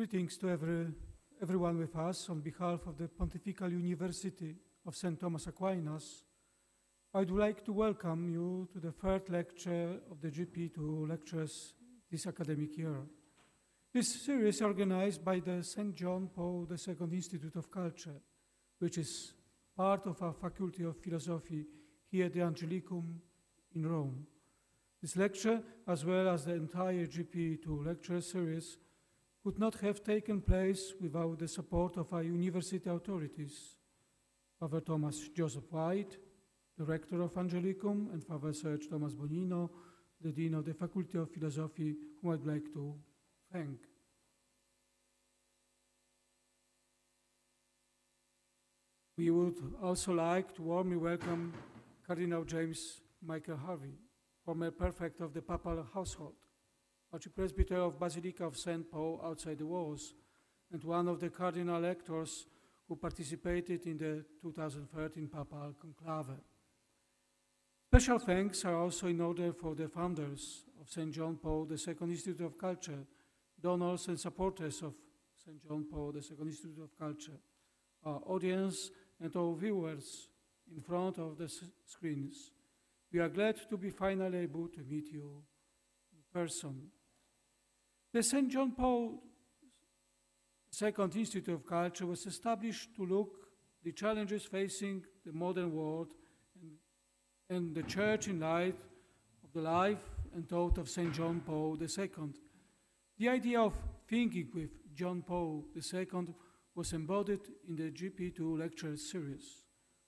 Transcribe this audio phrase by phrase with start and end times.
[0.00, 0.86] Greetings to every,
[1.42, 5.20] everyone with us on behalf of the Pontifical University of St.
[5.20, 6.24] Thomas Aquinas.
[7.12, 11.74] I would like to welcome you to the third lecture of the JP2 lectures
[12.10, 12.96] this academic year.
[13.92, 15.94] This series is organized by the St.
[15.94, 18.22] John Paul II Institute of Culture,
[18.78, 19.34] which is
[19.76, 21.66] part of our Faculty of Philosophy
[22.10, 23.04] here at the Angelicum
[23.74, 24.26] in Rome.
[25.02, 28.78] This lecture, as well as the entire JP2 lecture series,
[29.42, 33.76] could not have taken place without the support of our university authorities,
[34.58, 36.18] Father Thomas Joseph White,
[36.76, 39.70] the rector of Angelicum, and Father Serge Thomas Bonino,
[40.20, 42.94] the dean of the Faculty of Philosophy, whom I'd like to
[43.50, 43.78] thank.
[49.16, 51.52] We would also like to warmly welcome
[52.06, 53.94] Cardinal James Michael Harvey,
[54.44, 56.34] former prefect of the papal household,
[57.14, 58.90] archpresbyter of Basilica of St.
[58.90, 60.14] Paul outside the walls,
[60.72, 62.46] and one of the cardinal electors
[62.88, 66.38] who participated in the 2013 papal conclave.
[67.92, 71.12] Special thanks are also in order for the founders of St.
[71.12, 73.04] John Paul II Institute of Culture,
[73.60, 74.94] donors and supporters of
[75.44, 75.60] St.
[75.66, 77.38] John Paul II Institute of Culture,
[78.04, 78.90] our audience
[79.20, 80.28] and all viewers
[80.74, 81.52] in front of the
[81.84, 82.52] screens.
[83.12, 85.42] We are glad to be finally able to meet you
[86.12, 86.90] in person.
[88.12, 88.50] The St.
[88.50, 89.22] John Paul
[90.82, 93.30] II Institute of Culture was established to look
[93.84, 96.08] the challenges facing the modern world
[96.60, 98.74] and, and the church in light
[99.44, 100.02] of the life
[100.34, 101.14] and thought of St.
[101.14, 102.08] John Paul II.
[103.16, 103.74] The idea of
[104.08, 106.34] thinking with John Paul II
[106.74, 109.62] was embodied in the JP2 lecture series,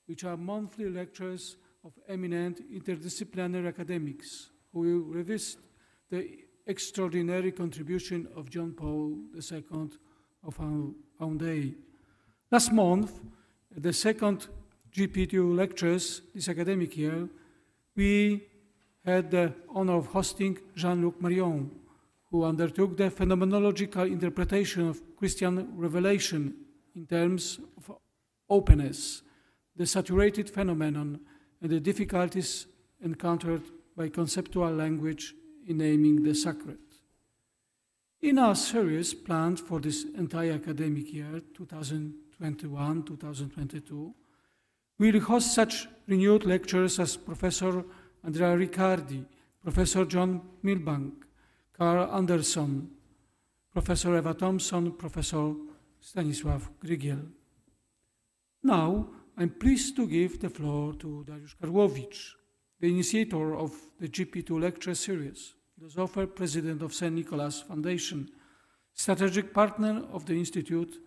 [0.07, 5.61] which are monthly lectures of eminent interdisciplinary academics who will revisit
[6.11, 6.27] the
[6.67, 9.91] extraordinary contribution of John Paul II
[10.45, 11.75] of our own day.
[12.51, 13.21] Last month,
[13.77, 14.47] at the second
[14.95, 17.29] JP2 lectures this academic year,
[17.97, 18.43] we
[19.05, 21.71] had the honor of hosting Jean-Luc Marion,
[22.31, 26.55] who undertook the phenomenological interpretation of Christian revelation
[26.95, 27.97] in terms of
[28.49, 29.23] openness,
[29.77, 31.21] the saturated phenomenon,
[31.61, 32.67] and the difficulties
[33.03, 33.63] encountered
[33.97, 35.35] by conceptual language
[35.67, 36.79] in naming the sacred.
[38.21, 44.15] In our series planned for this entire academic year, 2021 2022,
[44.99, 47.85] we will host such renewed lectures as Professor
[48.25, 49.25] Andrea Riccardi,
[49.63, 51.25] Professor John Milbank,
[51.73, 52.91] Carl Anderson,
[53.73, 55.55] Professor Eva Thompson, Professor
[56.01, 57.29] Stanisław Grygiel.
[58.63, 62.37] Now, I'm pleased to give the floor to Dariusz Karłowicz,
[62.83, 63.71] the initiator of
[64.01, 67.15] the JP2 lecture series, philosopher, president of St.
[67.15, 68.29] Nicholas Foundation,
[68.93, 71.01] strategic partner of the Institute,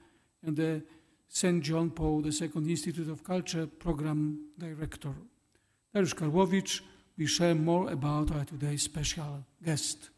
[0.45, 0.81] and the
[1.27, 1.61] St.
[1.61, 5.13] John Paul II Institute of Culture program director.
[5.93, 6.81] Dariusz Karłowicz
[7.17, 10.11] will share more about our today's special guest.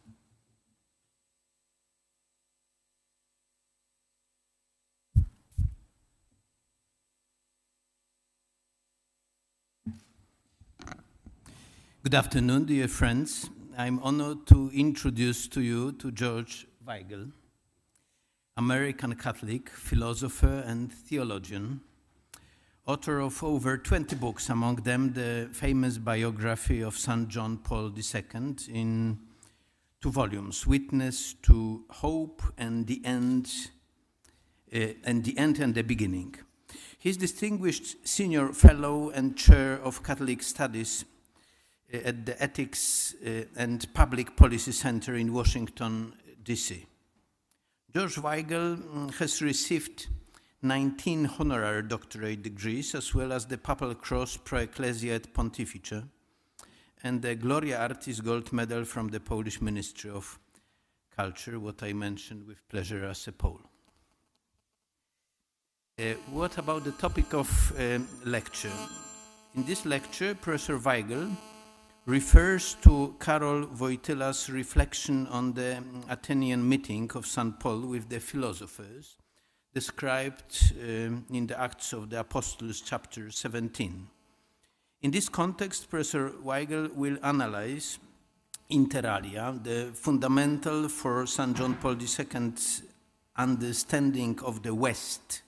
[12.07, 13.49] Good afternoon, dear friends.
[13.77, 17.33] I'm honored to introduce to you to George Weigel,
[18.55, 21.81] American Catholic, philosopher and theologian,
[22.85, 27.27] author of over 20 books, among them the famous biography of St.
[27.27, 29.19] John Paul II in
[29.99, 33.51] two volumes, Witness to Hope and the End,
[34.73, 36.35] uh, and the End and the Beginning.
[36.97, 41.03] He's distinguished senior fellow and chair of Catholic Studies
[41.91, 46.85] at the Ethics uh, and Public Policy Center in Washington, D.C.
[47.93, 50.07] George Weigel mm, has received
[50.61, 56.03] 19 honorary doctorate degrees, as well as the Papal Cross Pro Ecclesia et Pontifice,
[57.03, 60.39] and the Gloria Artis Gold Medal from the Polish Ministry of
[61.15, 63.61] Culture, what I mentioned with pleasure as a Pole.
[65.99, 68.71] Uh, what about the topic of uh, lecture?
[69.55, 71.35] In this lecture, Professor Weigel
[72.07, 77.59] refers to Karol Wojtyla's reflection on the Athenian meeting of St.
[77.59, 79.17] Paul with the philosophers,
[79.73, 84.07] described um, in the Acts of the Apostles, chapter 17.
[85.01, 87.99] In this context, Professor Weigel will analyze,
[88.69, 91.57] inter alia, the fundamental for St.
[91.57, 92.83] John Paul II's
[93.35, 95.41] understanding of the West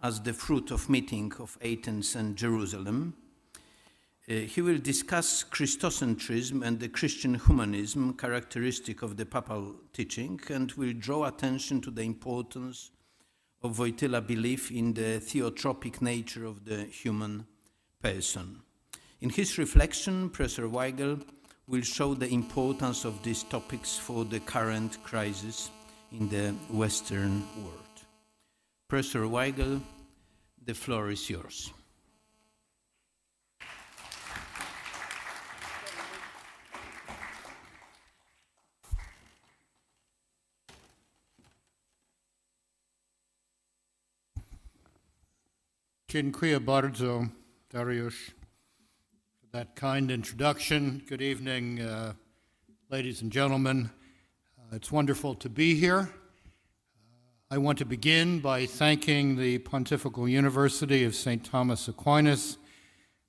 [0.00, 3.14] as the fruit of meeting of Athens and Jerusalem,
[4.30, 10.70] Uh, he will discuss Christocentrism and the Christian humanism characteristic of the papal teaching and
[10.72, 12.90] will draw attention to the importance
[13.62, 17.46] of Wojtyla belief in the theotropic nature of the human
[18.02, 18.60] person.
[19.22, 21.22] In his reflection, Professor Weigel
[21.66, 25.70] will show the importance of these topics for the current crisis
[26.12, 28.04] in the Western world.
[28.88, 29.80] Professor Weigel,
[30.66, 31.72] the floor is yours.
[46.10, 47.26] Dziękuję bardzo,
[47.70, 48.30] Dariusz,
[49.40, 51.00] for that kind introduction.
[51.08, 52.14] Good evening, uh,
[52.90, 53.90] ladies and gentlemen.
[54.58, 55.98] Uh, it's wonderful to be here.
[55.98, 61.44] Uh, I want to begin by thanking the Pontifical University of St.
[61.44, 62.56] Thomas Aquinas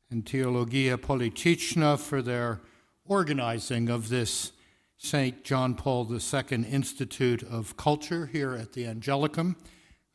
[0.10, 2.62] and Teologia Polityczna for their
[3.06, 4.54] organizing of this
[4.98, 5.44] St.
[5.44, 9.58] John Paul II Institute of Culture here at the Angelicum.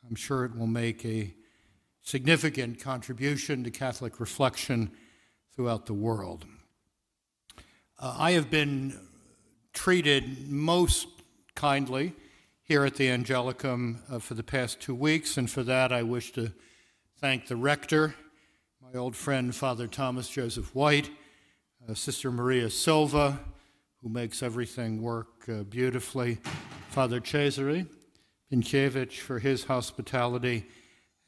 [0.08, 1.34] I'm sure it will make a
[2.04, 4.90] significant contribution to Catholic reflection
[5.56, 6.44] throughout the world.
[7.98, 9.00] Uh, I have been
[9.72, 11.08] treated most
[11.54, 12.12] kindly
[12.62, 16.32] here at the Angelicum uh, for the past two weeks, and for that I wish
[16.32, 16.52] to
[17.20, 18.14] thank the rector,
[18.82, 21.10] my old friend Father Thomas Joseph White,
[21.88, 23.40] uh, Sister Maria Silva,
[24.02, 26.38] who makes everything work uh, beautifully,
[26.90, 27.86] Father Cesare
[28.52, 30.66] Pinkiewicz for his hospitality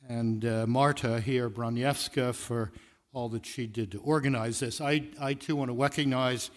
[0.08, 2.72] and uh, Marta here, Broniewska, for
[3.12, 4.80] all that she did to organize this.
[4.80, 6.50] I, I too want to recognize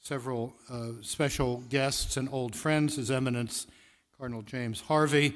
[0.00, 3.66] several uh, special guests and old friends, His Eminence
[4.16, 5.34] Cardinal James Harvey,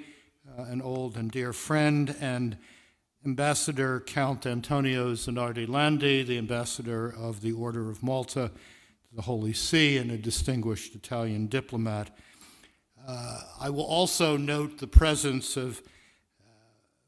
[0.59, 2.57] uh, an old and dear friend, and
[3.27, 8.51] Ambassador Count Antonio Zanardi Landi, the ambassador of the Order of Malta
[9.09, 12.17] to the Holy See and a distinguished Italian diplomat.
[13.07, 15.83] Uh, I will also note the presence of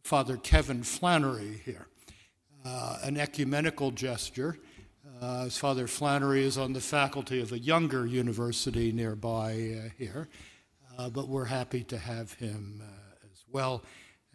[0.02, 1.86] Father Kevin Flannery here,
[2.64, 4.58] uh, an ecumenical gesture.
[5.20, 10.28] Uh, as Father Flannery is on the faculty of a younger university nearby uh, here,
[10.98, 13.82] uh, but we're happy to have him uh, as well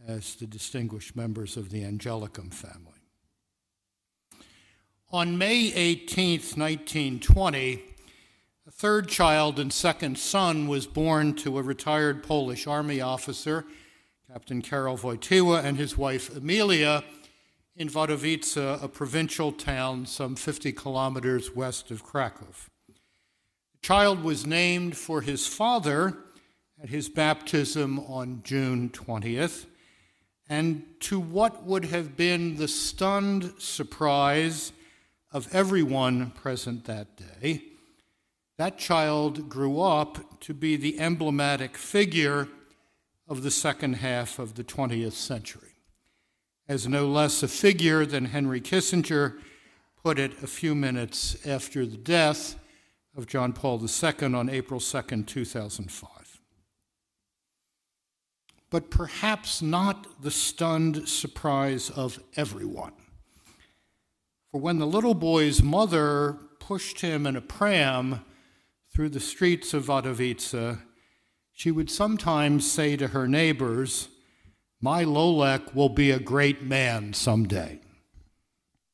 [0.08, 2.94] as the distinguished members of the Angelicum family.
[5.12, 7.82] On May 18, 1920,
[8.68, 13.66] a third child and second son was born to a retired Polish army officer
[14.38, 17.04] Captain Karol Wojtyła and his wife Emilia
[17.76, 22.46] in Wadowice, a provincial town some 50 kilometers west of Krakow.
[22.88, 22.94] The
[23.82, 26.16] child was named for his father
[26.80, 29.66] at his baptism on June 20th,
[30.48, 34.72] and to what would have been the stunned surprise
[35.32, 37.08] of everyone present that
[37.42, 37.64] day,
[38.60, 42.48] that child grew up to be the emblematic figure
[43.28, 45.74] of the second half of the 20th century.
[46.68, 49.40] As no less a figure than Henry Kissinger
[50.04, 52.56] put it a few minutes after the death
[53.16, 56.10] of John Paul II on April 2, 2005.
[58.70, 62.94] But perhaps not the stunned surprise of everyone.
[64.52, 68.22] For when the little boy's mother pushed him in a pram
[68.94, 70.80] through the streets of Wadowice,
[71.58, 74.10] she would sometimes say to her neighbors,
[74.80, 77.80] My Lolek will be a great man someday.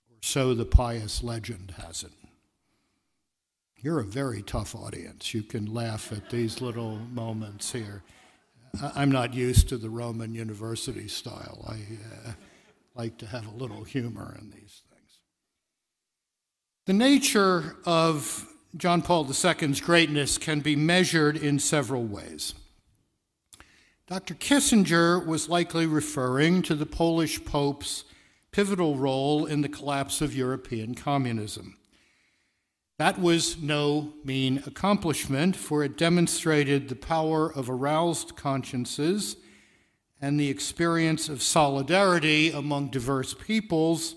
[0.10, 2.14] Or so the pious legend has it.
[3.76, 5.34] You're a very tough audience.
[5.34, 8.02] You can laugh at these little moments here.
[8.96, 11.66] I'm not used to the Roman university style.
[11.68, 12.32] I uh,
[12.96, 15.20] like to have a little humor in these things.
[16.86, 22.56] The nature of John Paul II's greatness can be measured in several ways.
[24.08, 24.34] Dr.
[24.34, 28.04] Kissinger was likely referring to the Polish Pope's
[28.52, 31.78] pivotal role in the collapse of European communism.
[32.98, 39.38] That was no mean accomplishment, for it demonstrated the power of aroused consciences
[40.20, 44.16] and the experience of solidarity among diverse peoples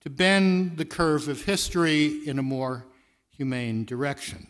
[0.00, 2.86] to bend the curve of history in a more
[3.40, 4.46] humane direction.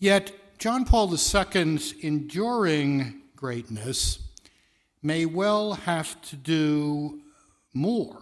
[0.00, 4.18] Yet, John Paul II's enduring greatness
[5.00, 7.20] may well have to do
[7.72, 8.20] more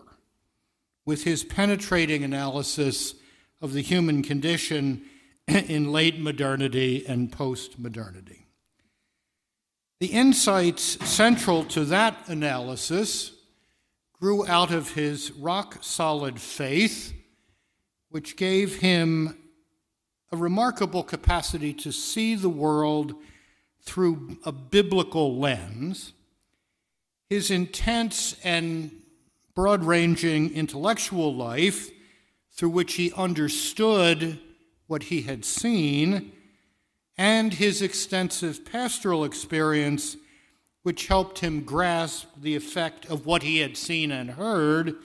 [1.07, 3.15] with his penetrating analysis
[3.63, 5.07] of the human condition
[5.49, 8.45] in late modernity and post modernity.
[10.01, 13.33] The insights central to that analysis
[14.21, 17.15] grew out of his rock solid faith,
[18.13, 19.37] which gave him
[20.31, 23.15] a remarkable capacity to see the world
[23.83, 26.13] through a biblical lens.
[27.31, 28.91] His intense and
[29.55, 31.91] broad ranging intellectual life,
[32.51, 34.39] through which he understood
[34.87, 36.33] what he had seen,
[37.17, 40.19] and his extensive pastoral experience
[40.83, 44.97] which helped him grasp the effect of what he had seen and heard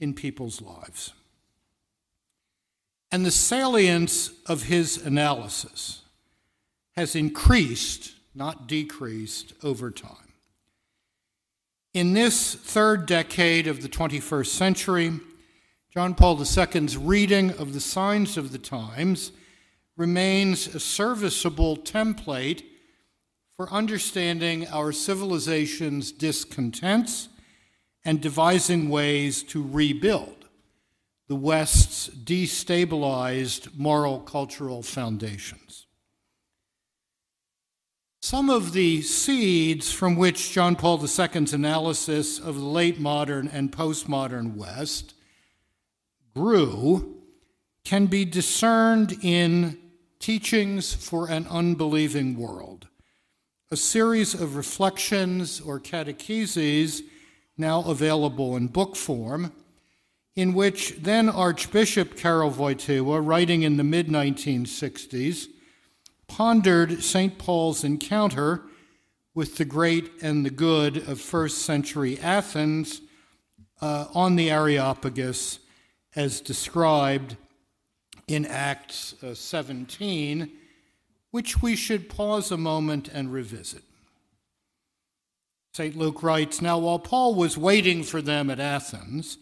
[0.00, 1.12] in people's lives.
[3.12, 6.02] And the salience of his analysis
[6.96, 10.34] has increased, not decreased, over time.
[11.92, 15.12] In this third decade of the 21st century,
[15.92, 19.32] John Paul II's reading of the signs of the times
[19.96, 22.62] remains a serviceable template
[23.56, 27.28] for understanding our civilization's discontents
[28.04, 30.39] and devising ways to rebuild
[31.30, 35.86] the West's destabilized moral cultural foundations.
[38.20, 43.70] Some of the seeds from which John Paul II's analysis of the late modern and
[43.70, 45.14] postmodern West
[46.34, 47.22] grew
[47.84, 49.78] can be discerned in
[50.18, 52.88] Teachings for an Unbelieving World
[53.70, 57.02] a series of reflections or catecheses
[57.56, 59.52] now available in book form,
[60.36, 65.46] in which then Archbishop Karol Wojtyła, writing in the mid 1960s,
[66.28, 67.38] pondered St.
[67.38, 68.62] Paul's encounter
[69.34, 73.00] with the great and the good of first century Athens
[73.80, 75.58] uh, on the Areopagus
[76.14, 77.36] as described
[78.26, 80.50] in Acts uh, 17
[81.30, 83.82] which we should pause a moment and revisit.
[85.74, 85.96] St.
[85.96, 89.38] Luke writes Now, while Paul was waiting for them at Athens,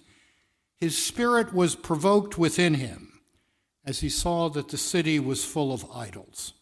[0.80, 3.20] his spirit was provoked within him
[3.84, 6.54] as he saw that the city was full of idols.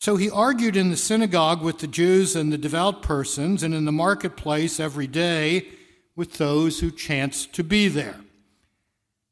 [0.00, 3.84] So he argued in the synagogue with the Jews and the devout persons, and in
[3.84, 5.66] the marketplace every day
[6.14, 8.20] with those who chanced to be there.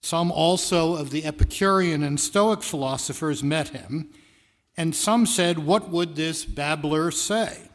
[0.03, 4.11] Some also of the Epicurean and Stoic philosophers met him
[4.77, 7.71] and some said, What would this babbler say?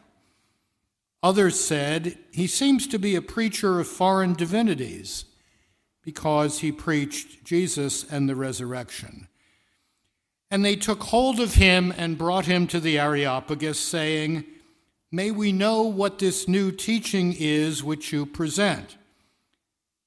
[1.22, 5.24] Others said, He seems to be a preacher of foreign divinities
[6.02, 9.28] because he preached Jesus and the resurrection.
[10.50, 14.44] And they took hold of him and brought him to the Areopagus, saying,
[15.10, 18.96] May we know what this new teaching is which you present.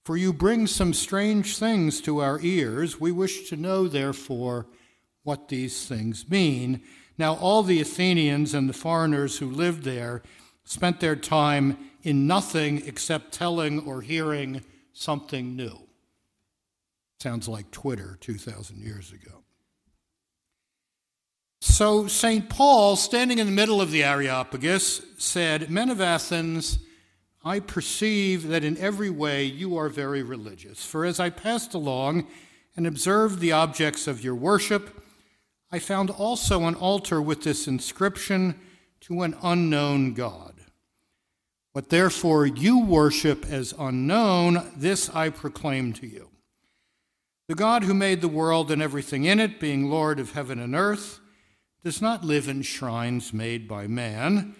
[0.03, 2.99] For you bring some strange things to our ears.
[2.99, 4.67] We wish to know, therefore,
[5.23, 6.81] what these things mean.
[7.17, 10.21] Now, all the Athenians and the foreigners who lived there
[10.63, 15.84] spent their time in nothing except telling or hearing something new.
[17.19, 19.43] Sounds like Twitter 2,000 years ago.
[21.61, 22.47] So, St.
[22.49, 26.79] Paul, standing in the middle of the Areopagus, said, Men of Athens,
[27.43, 30.85] I perceive that in every way you are very religious.
[30.85, 32.27] For as I passed along
[32.75, 35.03] and observed the objects of your worship,
[35.71, 38.59] I found also an altar with this inscription
[39.01, 40.53] to an unknown God.
[41.73, 46.29] What therefore you worship as unknown, this I proclaim to you.
[47.47, 50.73] The God who made the world and everything in it, being Lord of heaven and
[50.73, 51.19] earth,
[51.83, 54.55] does not live in shrines made by man,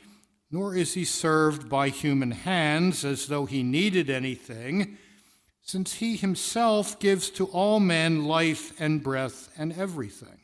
[0.52, 5.00] nor is he served by human hands as though he needed anything,
[5.64, 10.38] since he himself gives to all men life and breath and everything.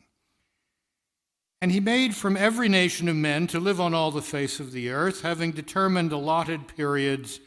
[1.61, 4.71] And he made from every nation of men to live on all the face of
[4.71, 7.39] the earth, having determined allotted periods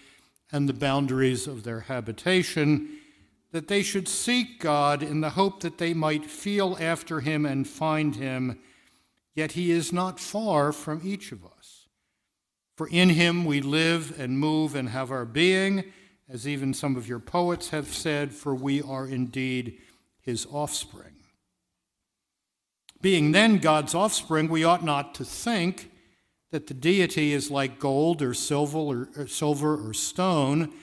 [0.52, 3.00] and the boundaries of their habitation,
[3.54, 7.68] that they should seek God in the hope that they might feel after him and
[7.68, 8.58] find him.
[9.32, 11.86] Yet he is not far from each of us.
[12.76, 15.84] For in him we live and move and have our being,
[16.28, 19.78] as even some of your poets have said, for we are indeed
[20.20, 21.14] his offspring.
[23.00, 25.92] Being then God's offspring, we ought not to think
[26.50, 30.74] that the deity is like gold or silver or, or silver or stone,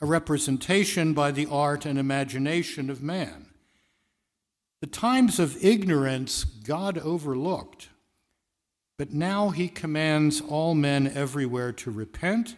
[0.00, 3.46] a representation by the art and imagination of man.
[4.80, 7.88] The times of ignorance God overlooked,
[8.98, 12.56] but now he commands all men everywhere to repent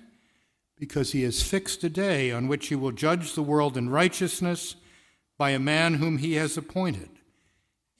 [0.76, 4.76] because he has fixed a day on which he will judge the world in righteousness
[5.36, 7.10] by a man whom he has appointed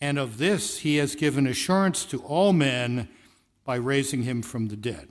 [0.01, 3.09] and of this he has given assurance to all men
[3.65, 5.09] by raising him from the dead.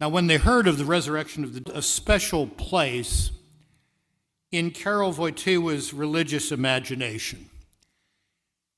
[0.00, 3.30] Now, when they heard of the resurrection of the, a special place
[4.52, 7.48] in Karol Wojtyła's religious imagination,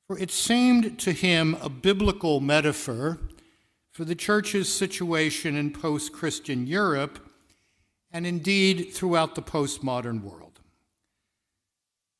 [0.06, 3.18] for it seemed to him a biblical metaphor
[3.90, 7.18] for the church's situation in post Christian Europe
[8.10, 10.60] and indeed throughout the postmodern world.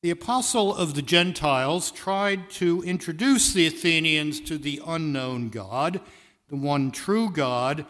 [0.01, 5.99] The apostle of the Gentiles tried to introduce the Athenians to the unknown God,
[6.47, 7.85] the one true God,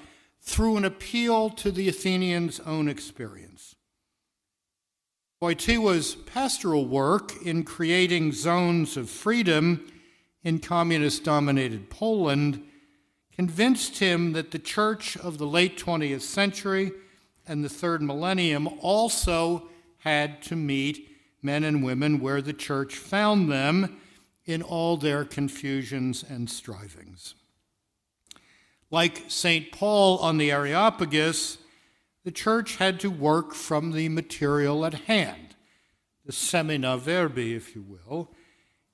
[0.50, 3.76] through an appeal to the Athenians' own experience.
[5.42, 9.90] Wojtyła's pastoral work in creating zones of freedom
[10.44, 12.64] in communist dominated Poland
[13.32, 16.92] convinced him that the church of the late 20th century
[17.48, 21.08] and the third millennium also had to meet
[21.42, 24.02] men and women where the church found them
[24.46, 27.36] in all their confusions and strivings.
[28.92, 29.72] Like St.
[29.72, 31.60] Paul on the Areopagus,
[32.24, 35.56] the church had to work from the material at hand,
[36.26, 38.32] the semina verbi, if you will,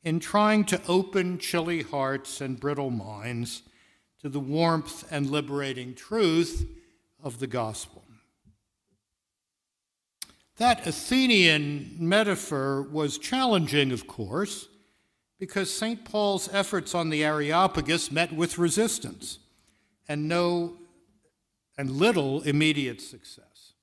[0.03, 3.63] in trying to open chilly hearts and brittle minds
[4.21, 6.67] to the warmth and liberating truth
[7.23, 8.03] of the gospel.
[10.57, 14.69] That Athenian metaphor was challenging, of course,
[15.37, 16.05] because St.
[16.05, 19.39] Paul's efforts on the Areopagus met with resistance
[20.07, 20.77] and no
[21.77, 23.73] and little immediate success.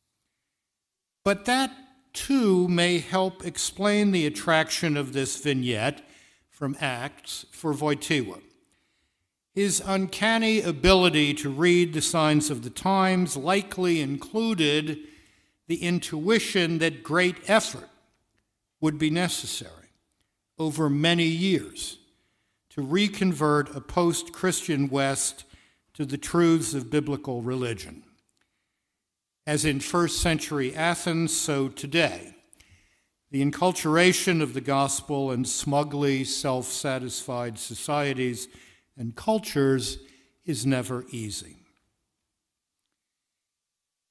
[1.24, 1.70] But that
[2.12, 6.06] too may help explain the attraction of this vignette
[6.50, 8.40] from Acts for Wojtyła.
[9.54, 14.98] His uncanny ability to read the signs of the times likely included
[15.66, 17.88] the intuition that great effort
[18.80, 19.90] would be necessary
[20.58, 21.98] over many years
[22.70, 25.44] to reconvert a post Christian West
[25.94, 28.02] to the truths of biblical religion.
[29.46, 32.34] As in first century Athens, so today.
[33.30, 38.48] The enculturation of the gospel in smugly self satisfied societies
[38.96, 39.98] and cultures
[40.44, 41.56] is never easy.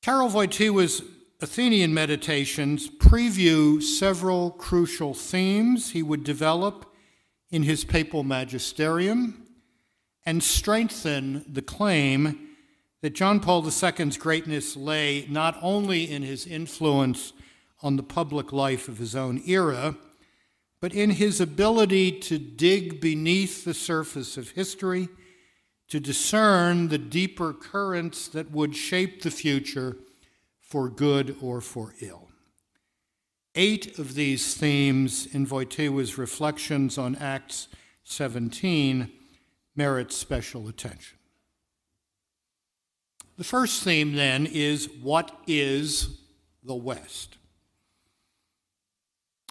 [0.01, 1.03] Karol Wojtyła's
[1.39, 6.93] Athenian meditations preview several crucial themes he would develop
[7.49, 9.40] in his papal magisterium
[10.25, 12.49] and strengthen the claim
[13.01, 17.33] that John Paul II's greatness lay not only in his influence
[17.81, 19.95] on the public life of his own era,
[20.79, 25.09] but in his ability to dig beneath the surface of history,
[25.87, 29.97] to discern the deeper currents that would shape the future
[30.59, 32.29] for good or for ill.
[33.55, 37.67] Eight of these themes in Wojtyła's reflections on Acts
[38.03, 39.11] 17
[39.75, 41.17] merit special attention.
[43.37, 46.19] The first theme, then, is what is
[46.63, 47.37] the West?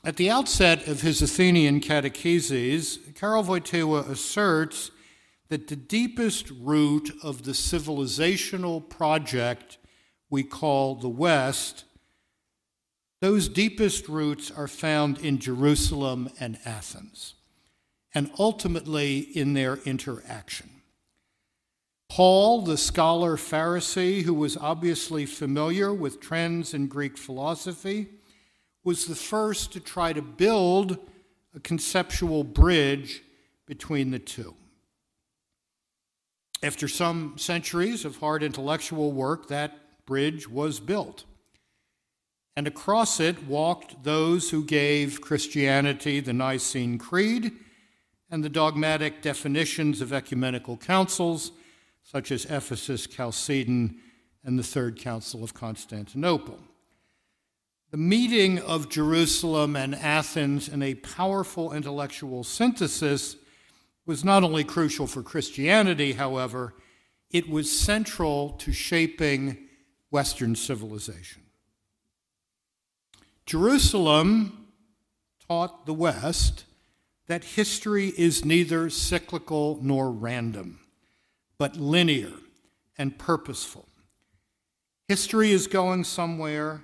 [0.04, 4.90] At the outset of his Athenian catecheses, Karol Wojtyła asserts
[5.48, 9.78] that the deepest root of the civilizational project
[10.30, 11.84] we call the West,
[13.20, 17.34] those deepest roots are found in Jerusalem and Athens
[18.14, 20.68] and ultimately in their interaction.
[22.08, 28.08] Paul, the scholar Pharisee, who was obviously familiar with trends in Greek philosophy,
[28.82, 30.98] was the first to try to build
[31.54, 33.22] a conceptual bridge
[33.66, 34.54] between the two.
[36.62, 41.24] After some centuries of hard intellectual work, that bridge was built.
[42.56, 47.52] And across it walked those who gave Christianity the Nicene Creed
[48.30, 51.52] and the dogmatic definitions of ecumenical councils,
[52.02, 53.98] such as Ephesus, Chalcedon,
[54.44, 56.58] and the Third Council of Constantinople.
[57.90, 63.36] The meeting of Jerusalem and Athens in a powerful intellectual synthesis
[64.06, 66.74] was not only crucial for Christianity, however,
[67.30, 69.58] it was central to shaping
[70.10, 71.42] Western civilization.
[73.44, 74.68] Jerusalem
[75.48, 76.64] taught the West
[77.30, 80.80] that history is neither cyclical nor random,
[81.58, 82.32] but linear
[82.98, 83.86] and purposeful.
[85.06, 86.80] History is going somewhere,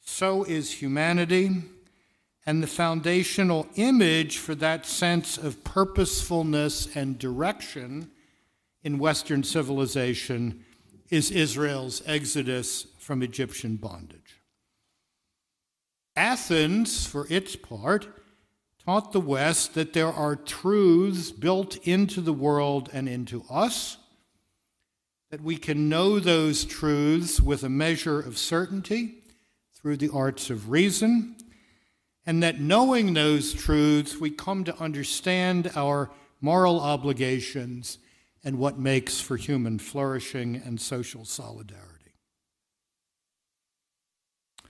[0.00, 1.50] so is humanity,
[2.46, 8.10] and the foundational image for that sense of purposefulness and direction
[8.82, 10.64] in Western civilization
[11.10, 14.40] is Israel's exodus from Egyptian bondage.
[16.16, 18.15] Athens, for its part,
[18.86, 23.96] taught the West that there are truths built into the world and into us
[25.28, 29.24] that we can know those truths with a measure of certainty
[29.74, 31.34] through the arts of reason,
[32.24, 36.08] and that knowing those truths, we come to understand our
[36.40, 37.98] moral obligations
[38.44, 41.95] and what makes for human flourishing and social solidarity.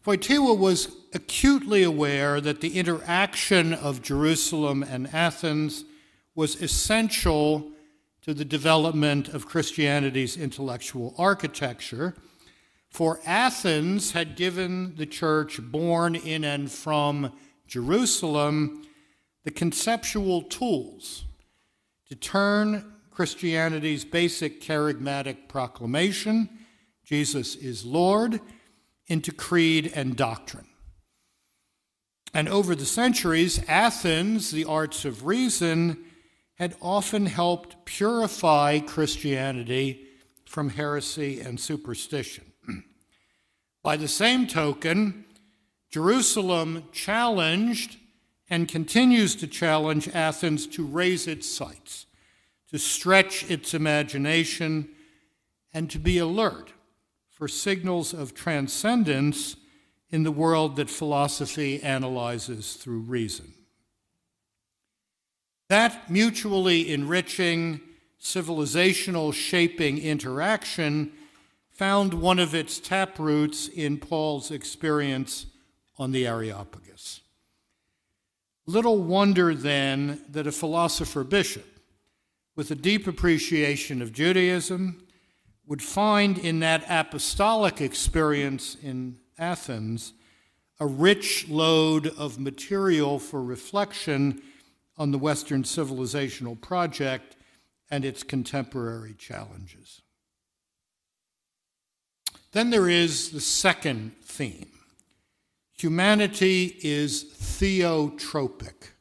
[0.06, 5.84] Wojtyła was acutely aware that the interaction of Jerusalem and Athens
[6.36, 7.72] was essential
[8.22, 12.14] to the development of Christianity's intellectual architecture,
[12.88, 17.32] for Athens had given the church born in and from
[17.66, 18.86] Jerusalem
[19.42, 21.24] the conceptual tools
[22.08, 26.48] to turn Christianity's basic charismatic proclamation,
[27.02, 28.40] Jesus is Lord,
[29.06, 30.66] into creed and doctrine.
[32.34, 36.04] And over the centuries, Athens, the arts of reason,
[36.56, 40.06] had often helped purify Christianity
[40.44, 42.52] from heresy and superstition.
[43.82, 45.24] By the same token,
[45.90, 47.96] Jerusalem challenged
[48.48, 52.06] and continues to challenge Athens to raise its sights,
[52.70, 54.88] to stretch its imagination,
[55.72, 56.72] and to be alert
[57.36, 59.56] for signals of transcendence
[60.08, 63.52] in the world that philosophy analyzes through reason.
[65.68, 67.80] That mutually enriching,
[68.18, 71.12] civilizational shaping interaction
[71.70, 75.44] found one of its taproots in Paul's experience
[75.98, 77.20] on the Areopagus.
[78.64, 81.66] Little wonder then that a philosopher bishop,
[82.54, 85.05] with a deep appreciation of Judaism,
[85.66, 90.12] would find in that apostolic experience in Athens
[90.78, 94.40] a rich load of material for reflection
[94.96, 97.36] on the Western civilizational project
[97.90, 100.02] and its contemporary challenges.
[102.52, 104.70] Then there is the second theme
[105.78, 108.92] humanity is theotropic.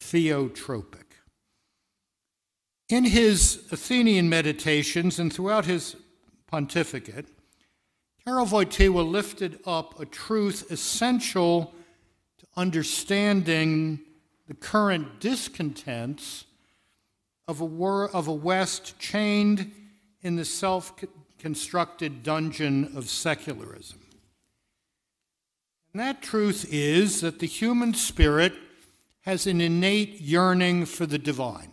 [0.00, 1.11] Theotropic.
[2.92, 5.96] In his Athenian meditations and throughout his
[6.46, 7.24] pontificate,
[8.22, 11.72] Karol Wojtyła lifted up a truth essential
[12.36, 13.98] to understanding
[14.46, 16.44] the current discontents
[17.48, 19.72] of a, wor- of a West chained
[20.20, 20.92] in the self
[21.38, 24.00] constructed dungeon of secularism.
[25.94, 28.52] And that truth is that the human spirit
[29.22, 31.71] has an innate yearning for the divine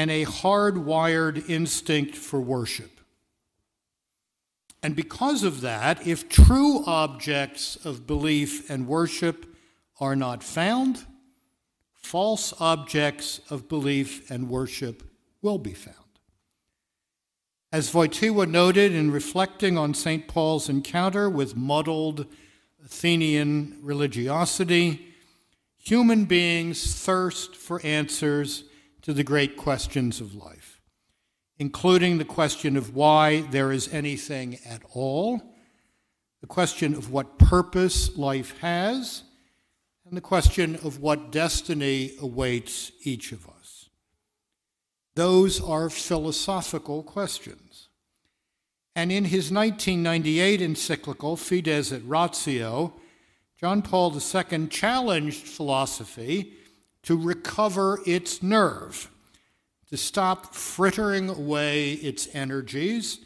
[0.00, 3.02] and a hardwired instinct for worship.
[4.82, 9.44] And because of that, if true objects of belief and worship
[10.00, 11.04] are not found,
[11.92, 15.02] false objects of belief and worship
[15.42, 15.96] will be found.
[17.70, 20.26] As Wojtyła noted in reflecting on St.
[20.26, 22.24] Paul's encounter with muddled
[22.82, 25.08] Athenian religiosity,
[25.76, 28.64] human beings thirst for answers
[29.02, 30.80] to the great questions of life,
[31.58, 35.40] including the question of why there is anything at all,
[36.40, 39.24] the question of what purpose life has,
[40.06, 43.88] and the question of what destiny awaits each of us.
[45.14, 47.88] Those are philosophical questions.
[48.96, 52.94] And in his 1998 encyclical, Fides et Ratio,
[53.58, 56.54] John Paul II challenged philosophy
[57.02, 59.10] to recover its nerve,
[59.88, 63.20] to stop frittering away its energies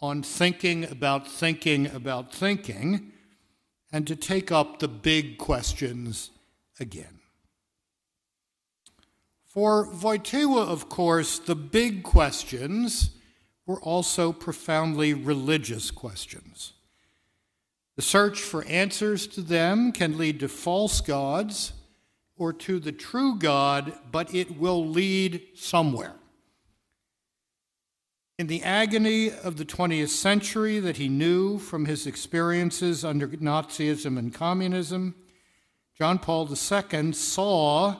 [0.00, 3.12] on thinking about thinking about thinking,
[3.92, 6.30] and to take up the big questions
[6.80, 7.20] again.
[9.46, 13.10] For Wojtyła, of course, the big questions
[13.66, 16.72] were also profoundly religious questions.
[17.94, 21.72] The search for answers to them can lead to false gods
[22.36, 26.14] or to the true God, but it will lead somewhere.
[28.36, 34.18] In the agony of the 20th century that he knew from his experiences under Nazism
[34.18, 35.14] and communism,
[35.96, 37.96] John Paul II saw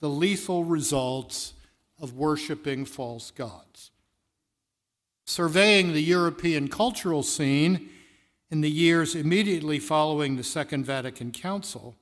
[0.00, 1.54] the lethal results
[1.98, 3.90] of worshiping false gods.
[5.24, 7.88] Surveying the European cultural scene
[8.50, 11.96] in the years immediately following the Second Vatican Council,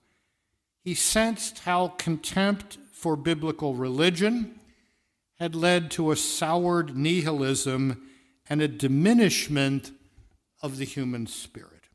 [0.82, 4.58] he sensed how contempt for biblical religion
[5.38, 8.06] had led to a soured nihilism
[8.48, 9.92] and a diminishment
[10.62, 11.88] of the human spirit.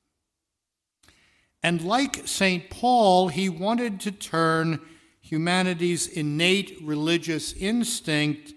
[1.62, 2.70] And like St.
[2.70, 4.80] Paul, he wanted to turn
[5.20, 8.54] humanity's innate religious instinct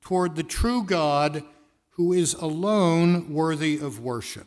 [0.00, 1.42] toward the true God
[1.90, 4.46] who is alone worthy of worship,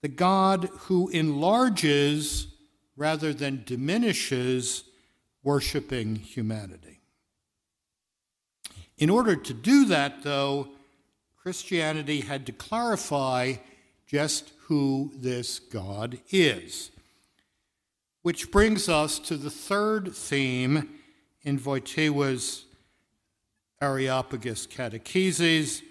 [0.00, 2.51] the God who enlarges
[3.02, 4.84] rather than diminishes
[5.42, 7.00] worshiping humanity.
[8.96, 10.68] In order to do that, though,
[11.36, 13.54] Christianity had to clarify
[14.06, 16.92] just who this God is.
[18.22, 20.88] Which brings us to the third theme
[21.42, 22.66] in Wojtyła's
[23.80, 25.82] Areopagus Catechesis,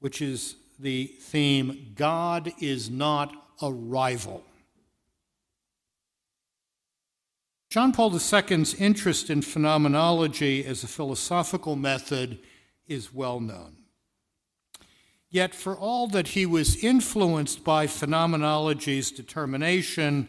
[0.00, 4.42] which is the theme God is not a rival.
[7.70, 12.38] John Paul II's interest in phenomenology as a philosophical method
[12.86, 13.76] is well known.
[15.28, 20.28] Yet, for all that he was influenced by phenomenology's determination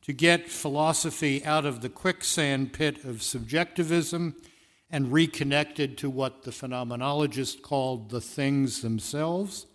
[0.00, 4.34] to get philosophy out of the quicksand pit of subjectivism
[4.88, 9.66] and reconnected to what the phenomenologist called the things themselves,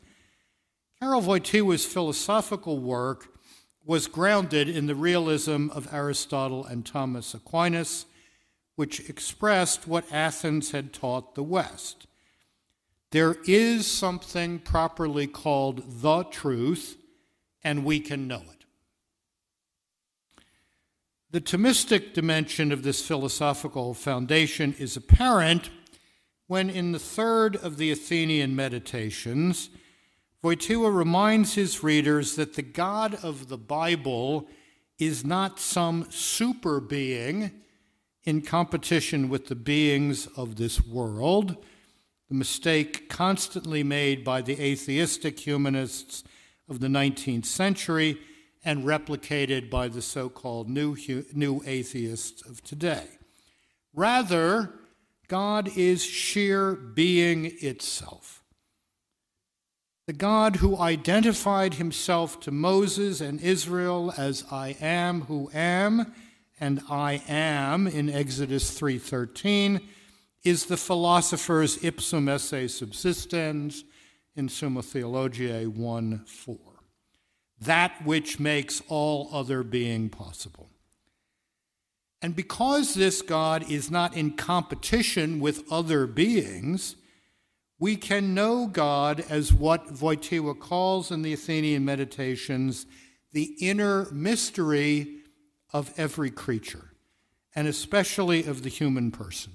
[1.00, 3.33] Karol Wojtyła's philosophical work
[3.86, 8.06] was grounded in the realism of Aristotle and Thomas Aquinas,
[8.76, 12.08] which expressed what Athens had taught the West.
[13.12, 16.98] There is something properly called the truth,
[17.64, 18.66] and we can know it.
[21.30, 25.70] The Thomistic dimension of this philosophical foundation is apparent
[26.48, 29.70] when, in the third of the Athenian Meditations,
[30.44, 34.46] Wojtyła reminds his readers that the God of the Bible
[35.00, 37.52] is not some super being
[38.26, 41.56] in competition with the beings of this world,
[42.28, 46.26] the mistake constantly made by the atheistic humanists
[46.68, 48.18] of the 19th century
[48.66, 50.98] and replicated by the so called new,
[51.34, 53.08] new atheists of today.
[53.94, 54.74] Rather,
[55.30, 58.43] God is sheer being itself.
[60.06, 66.14] The God who identified himself to Moses and Israel as I am who am
[66.60, 69.80] and I am in Exodus 3:13
[70.44, 73.86] is the philosopher's ipsum esse subsistens
[74.36, 76.74] in Summa Theologiae 1:4
[77.62, 80.70] that which makes all other being possible.
[82.22, 86.96] And because this God is not in competition with other beings,
[87.84, 92.86] we can know God as what Wojtyła calls in the Athenian Meditations
[93.34, 95.18] the inner mystery
[95.74, 96.94] of every creature,
[97.54, 99.52] and especially of the human person.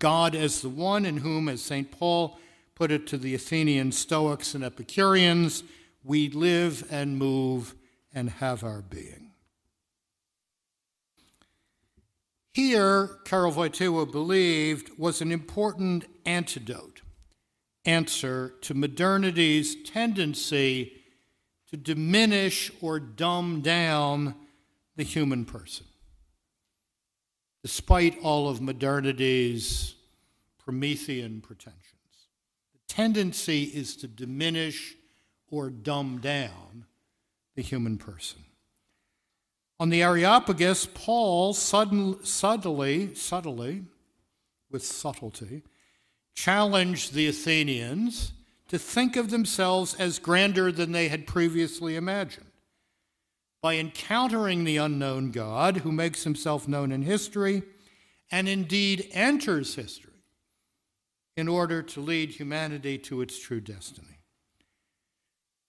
[0.00, 1.88] God as the one in whom, as St.
[1.92, 2.36] Paul
[2.74, 5.62] put it to the Athenian Stoics and Epicureans,
[6.02, 7.76] we live and move
[8.12, 9.21] and have our being.
[12.54, 17.00] Here, Karol Wojtyła believed was an important antidote,
[17.86, 20.92] answer to modernity's tendency
[21.70, 24.34] to diminish or dumb down
[24.96, 25.86] the human person.
[27.62, 29.94] Despite all of modernity's
[30.58, 32.28] Promethean pretensions,
[32.72, 34.94] the tendency is to diminish
[35.50, 36.84] or dumb down
[37.56, 38.44] the human person.
[39.82, 43.82] On the Areopagus, Paul sudden, subtly, subtly,
[44.70, 45.64] with subtlety,
[46.36, 48.32] challenged the Athenians
[48.68, 52.46] to think of themselves as grander than they had previously imagined.
[53.60, 57.64] By encountering the unknown God who makes himself known in history
[58.30, 60.12] and indeed enters history
[61.36, 64.20] in order to lead humanity to its true destiny.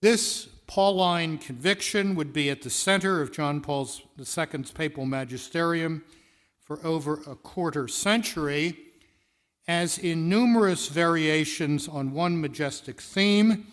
[0.03, 6.03] This Pauline conviction would be at the center of John Paul II's papal magisterium
[6.63, 8.75] for over a quarter century,
[9.67, 13.67] as in numerous variations on one majestic theme,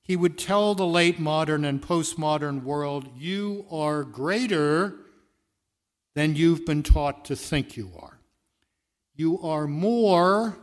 [0.00, 4.94] he would tell the late modern and postmodern world, You are greater
[6.14, 8.18] than you've been taught to think you are.
[9.14, 10.56] You are more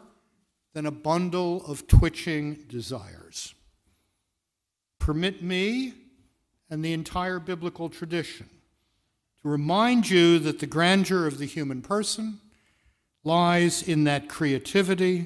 [0.74, 3.54] than a bundle of twitching desires
[5.08, 5.94] permit me
[6.70, 8.50] and the entire biblical tradition
[9.42, 12.42] to remind you that the grandeur of the human person
[13.24, 15.26] lies in that creativity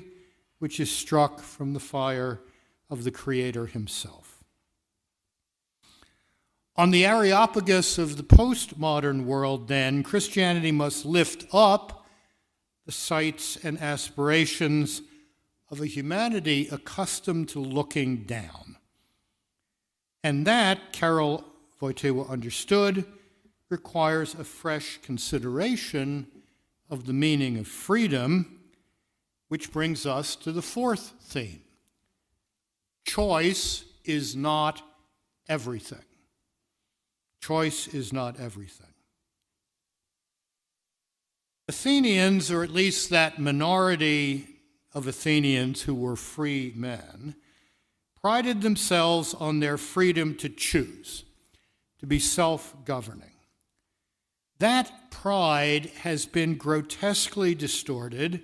[0.60, 2.40] which is struck from the fire
[2.92, 4.44] of the Creator Himself.
[6.76, 12.06] On the Areopagus of the postmodern world, then, Christianity must lift up
[12.86, 15.02] the sights and aspirations
[15.72, 18.78] of a humanity accustomed to looking down.
[20.24, 21.44] And that, Karol
[21.82, 23.06] Wojtyła understood,
[23.70, 26.28] requires a fresh consideration
[26.90, 28.60] of the meaning of freedom,
[29.48, 31.62] which brings us to the fourth theme
[33.06, 34.82] choice is not
[35.50, 36.06] everything.
[37.42, 38.88] Choice is not everything.
[41.68, 44.48] Athenians, or at least that minority
[44.94, 47.36] of Athenians who were free men,
[48.22, 51.26] prided themselves on their freedom to choose,
[52.00, 53.32] to be self governing.
[54.60, 58.44] That pride has been grotesquely distorted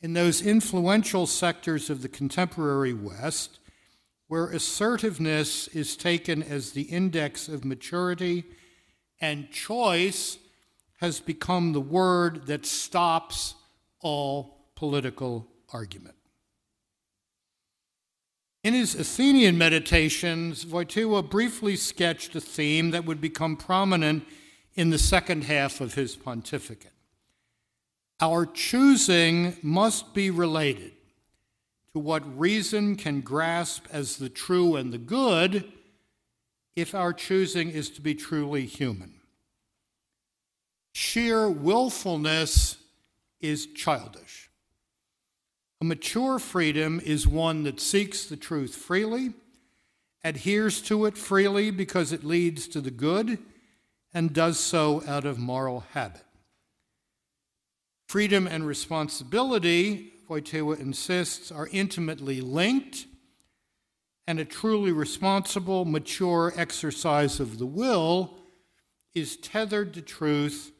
[0.00, 3.60] in those influential sectors of the contemporary West
[4.28, 8.44] where assertiveness is taken as the index of maturity
[9.20, 10.38] and choice
[10.98, 13.54] has become the word that stops
[14.00, 16.15] all political argument.
[18.66, 24.26] In his Athenian meditations, Wojtyła briefly sketched a theme that would become prominent
[24.74, 26.90] in the second half of his pontificate.
[28.18, 30.90] Our choosing must be related
[31.92, 35.72] to what reason can grasp as the true and the good
[36.74, 39.20] if our choosing is to be truly human.
[40.92, 42.78] Sheer willfulness
[43.40, 44.45] is childish.
[45.80, 49.34] A mature freedom is one that seeks the truth freely,
[50.24, 53.38] adheres to it freely because it leads to the good,
[54.14, 56.24] and does so out of moral habit.
[58.08, 63.06] Freedom and responsibility, Wojtyła insists, are intimately linked,
[64.26, 68.38] and a truly responsible, mature exercise of the will
[69.14, 70.72] is tethered to truth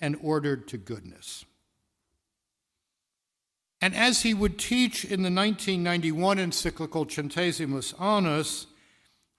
[0.00, 1.44] and ordered to goodness.
[3.82, 8.68] And as he would teach in the 1991 encyclical Centesimus Annus,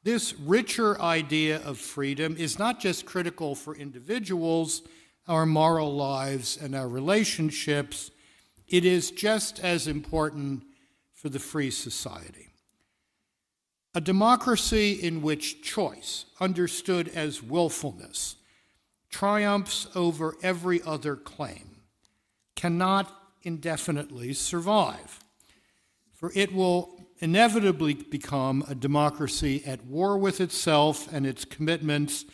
[0.04, 4.82] this richer idea of freedom is not just critical for individuals,
[5.30, 8.12] our moral lives, and our relationships,
[8.68, 10.66] it is just as important
[11.14, 12.50] for the free society.
[13.96, 18.36] A democracy in which choice, understood as willfulness,
[19.10, 21.78] triumphs over every other claim,
[22.58, 25.20] cannot indefinitely survive.
[26.14, 32.26] For it will inevitably become a democracy at war with itself and its commitments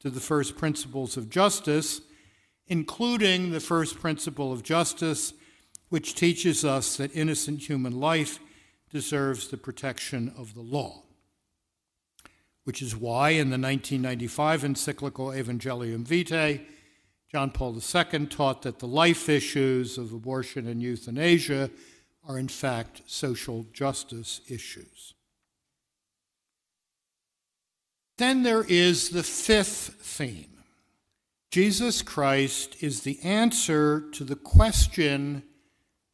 [0.00, 2.00] to the first principles of justice,
[2.66, 5.34] including the first principle of justice,
[5.88, 8.38] which teaches us that innocent human life
[8.90, 11.02] deserves the protection of the law
[12.64, 16.60] which is why in the 1995 encyclical Evangelium Vitae,
[17.30, 21.70] John Paul II taught that the life issues of abortion and euthanasia
[22.26, 25.14] are in fact social justice issues.
[28.18, 30.64] Then there is the fifth theme.
[31.50, 35.42] Jesus Christ is the answer to the question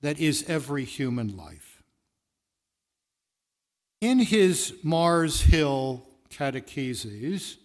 [0.03, 1.83] that is every human life.
[4.01, 7.57] In his Mars Hill catecheses,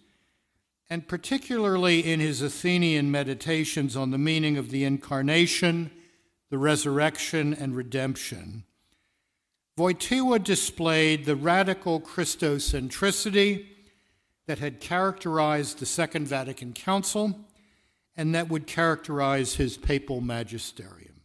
[0.92, 5.90] and particularly in his Athenian meditations on the meaning of the incarnation,
[6.50, 8.64] the resurrection, and redemption,
[9.78, 13.68] Wojtyła displayed the radical Christocentricity
[14.46, 17.40] that had characterized the Second Vatican Council
[18.14, 21.22] and that would characterize his papal magisterium.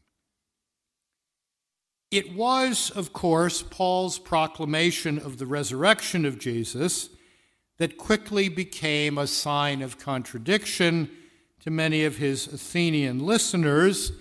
[2.09, 7.09] It was, of course, Paul's proclamation of the resurrection of Jesus
[7.77, 11.09] that quickly became a sign of contradiction
[11.61, 14.11] to many of his Athenian listeners,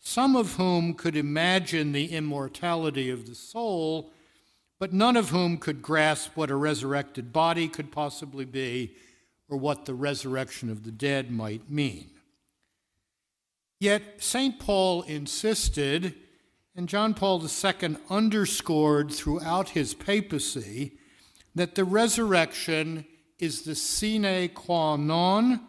[0.00, 4.12] some of whom could imagine the immortality of the soul,
[4.78, 8.94] but none of whom could grasp what a resurrected body could possibly be
[9.48, 12.10] or what the resurrection of the dead might mean.
[13.80, 14.58] Yet St.
[14.58, 16.14] Paul insisted,
[16.76, 20.92] and John Paul II underscored throughout his papacy,
[21.54, 23.04] that the resurrection
[23.38, 25.60] is the sine qua non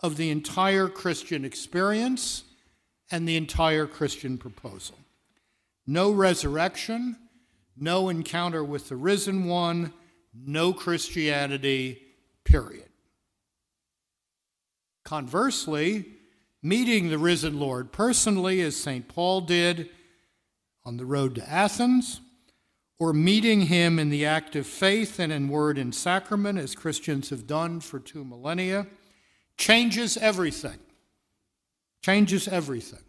[0.00, 2.44] of the entire Christian experience
[3.10, 4.98] and the entire Christian proposal.
[5.86, 7.16] No resurrection,
[7.76, 9.92] no encounter with the risen one,
[10.34, 12.02] no Christianity,
[12.44, 12.88] period.
[15.04, 16.04] Conversely,
[16.62, 19.08] meeting the risen Lord personally, as St.
[19.08, 19.88] Paul did
[20.84, 22.20] on the road to Athens,
[22.98, 27.30] or meeting him in the act of faith and in word and sacrament, as Christians
[27.30, 28.86] have done for two millennia,
[29.56, 30.78] changes everything.
[32.02, 33.02] Changes everything.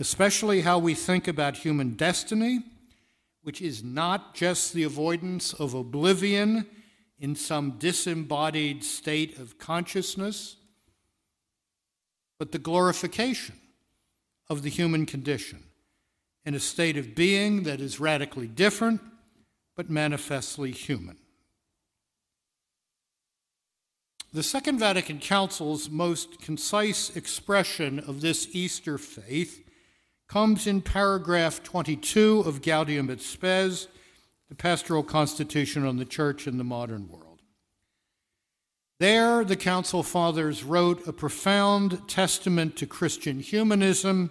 [0.00, 2.60] Especially how we think about human destiny,
[3.42, 6.66] which is not just the avoidance of oblivion
[7.20, 10.56] in some disembodied state of consciousness,
[12.38, 13.54] but the glorification
[14.48, 15.62] of the human condition
[16.44, 19.00] in a state of being that is radically different,
[19.76, 21.16] but manifestly human.
[24.32, 29.62] The Second Vatican Council's most concise expression of this Easter faith
[30.26, 33.88] comes in paragraph 22 of Gaudium et Spes,
[34.48, 37.42] the pastoral constitution on the church in the modern world.
[38.98, 44.30] There, the Council Fathers wrote a profound testament to Christian humanism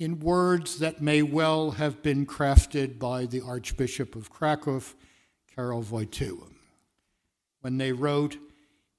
[0.00, 4.82] in words that may well have been crafted by the Archbishop of Krakow,
[5.54, 6.48] Karol Wojtyła,
[7.60, 8.38] when they wrote,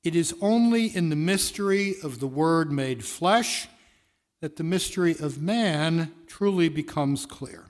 [0.03, 3.67] It is only in the mystery of the Word made flesh
[4.41, 7.65] that the mystery of man truly becomes clear.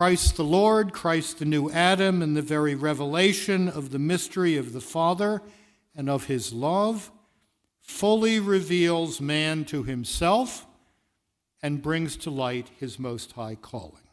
[0.00, 4.72] Christ the Lord, Christ the new Adam, and the very revelation of the mystery of
[4.72, 5.40] the Father
[5.94, 7.12] and of his love
[7.80, 10.66] fully reveals man to himself
[11.64, 14.06] and brings to light his most high calling.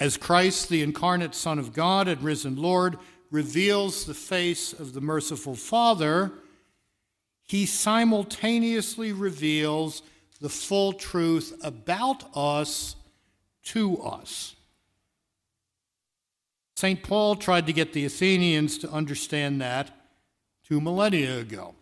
[0.00, 2.96] As Christ, the incarnate Son of God and risen Lord,
[3.30, 6.32] reveals the face of the merciful Father,
[7.42, 10.00] he simultaneously reveals
[10.40, 12.96] the full truth about us
[13.64, 14.56] to us.
[16.74, 17.02] St.
[17.02, 19.90] Paul tried to get the Athenians to understand that
[20.66, 21.74] two millennia ago.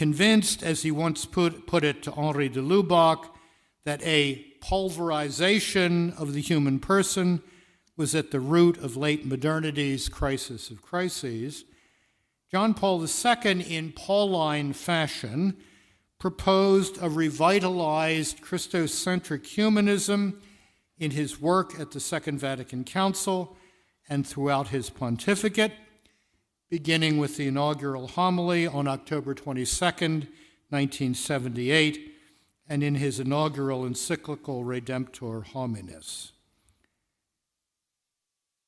[0.00, 3.28] Convinced, as he once put, put it to Henri de Lubac,
[3.84, 7.42] that a pulverization of the human person
[7.98, 11.66] was at the root of late modernity's crisis of crises,
[12.50, 15.58] John Paul II, in Pauline fashion,
[16.18, 20.40] proposed a revitalized Christocentric humanism
[20.96, 23.54] in his work at the Second Vatican Council
[24.08, 25.72] and throughout his pontificate
[26.70, 32.14] beginning with the inaugural homily on October 22, 1978,
[32.68, 36.30] and in his inaugural encyclical Redemptor Hominis.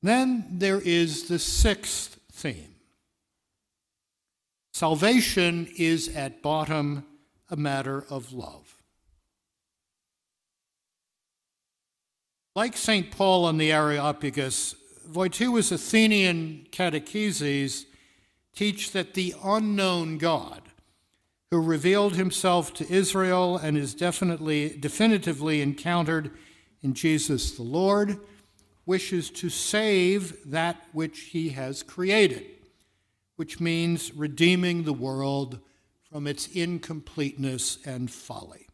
[0.02, 2.74] Then there is the sixth theme.
[4.72, 7.06] Salvation is at bottom
[7.50, 8.82] a matter of love.
[12.56, 13.12] Like St.
[13.12, 14.74] Paul on the Areopagus,
[15.08, 17.84] Wojtyła's Athenian catecheses
[18.54, 20.62] teach that the unknown God,
[21.50, 26.30] who revealed himself to Israel and is definitely, definitively encountered
[26.82, 28.18] in Jesus the Lord,
[28.86, 32.46] wishes to save that which he has created,
[33.36, 35.60] which means redeeming the world
[36.10, 38.66] from its incompleteness and folly.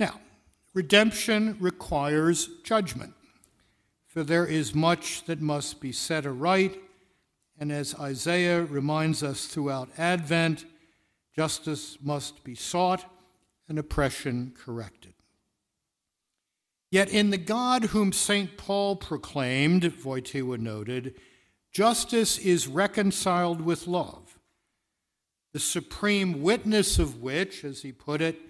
[0.00, 0.20] Now,
[0.74, 3.14] redemption requires judgment
[4.18, 6.76] for there is much that must be set aright.
[7.56, 10.64] And as Isaiah reminds us throughout Advent,
[11.36, 13.04] justice must be sought
[13.68, 15.14] and oppression corrected.
[16.90, 18.56] Yet in the God whom St.
[18.56, 21.14] Paul proclaimed, Wojtyła noted,
[21.70, 24.40] justice is reconciled with love,
[25.52, 28.40] the supreme witness of which, as he put it,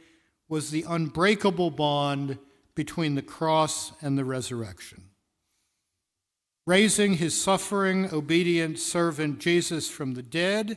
[0.49, 2.39] was the unbreakable bond
[2.75, 5.08] between the cross and the resurrection
[6.69, 10.77] raising his suffering, obedient servant Jesus from the dead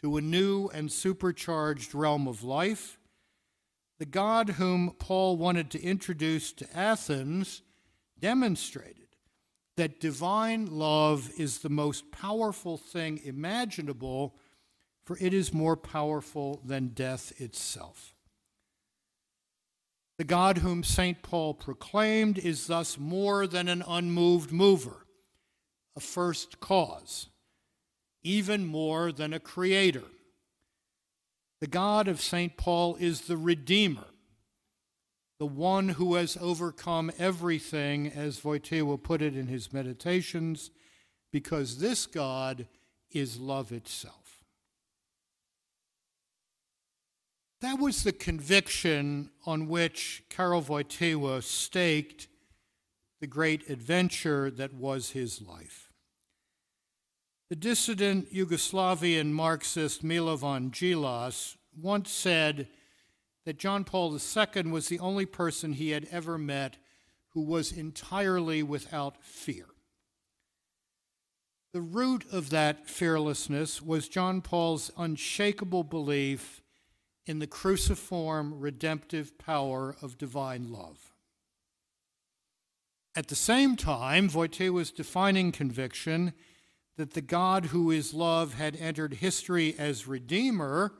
[0.00, 2.98] to a new and supercharged realm of life,
[3.98, 7.60] the God whom Paul wanted to introduce to Athens
[8.18, 9.08] demonstrated
[9.76, 14.34] that divine love is the most powerful thing imaginable,
[15.04, 18.14] for it is more powerful than death itself.
[20.16, 21.20] The God whom St.
[21.20, 25.04] Paul proclaimed is thus more than an unmoved mover
[26.00, 27.28] a first cause,
[28.22, 30.04] even more than a creator.
[31.60, 32.56] The God of St.
[32.56, 34.06] Paul is the Redeemer,
[35.38, 40.70] the one who has overcome everything, as Wojtyła put it in his meditations,
[41.30, 42.66] because this God
[43.10, 44.42] is love itself.
[47.60, 52.26] That was the conviction on which Karol Wojtyła staked
[53.20, 55.89] the great adventure that was his life.
[57.50, 62.68] The dissident Yugoslavian Marxist Milovan Djilas once said
[63.44, 66.76] that John Paul II was the only person he had ever met
[67.30, 69.66] who was entirely without fear.
[71.72, 76.62] The root of that fearlessness was John Paul's unshakable belief
[77.26, 81.12] in the cruciform redemptive power of divine love.
[83.16, 86.32] At the same time, Wojtyła's defining conviction
[86.96, 90.92] that the God who is love had entered history as Redeemer,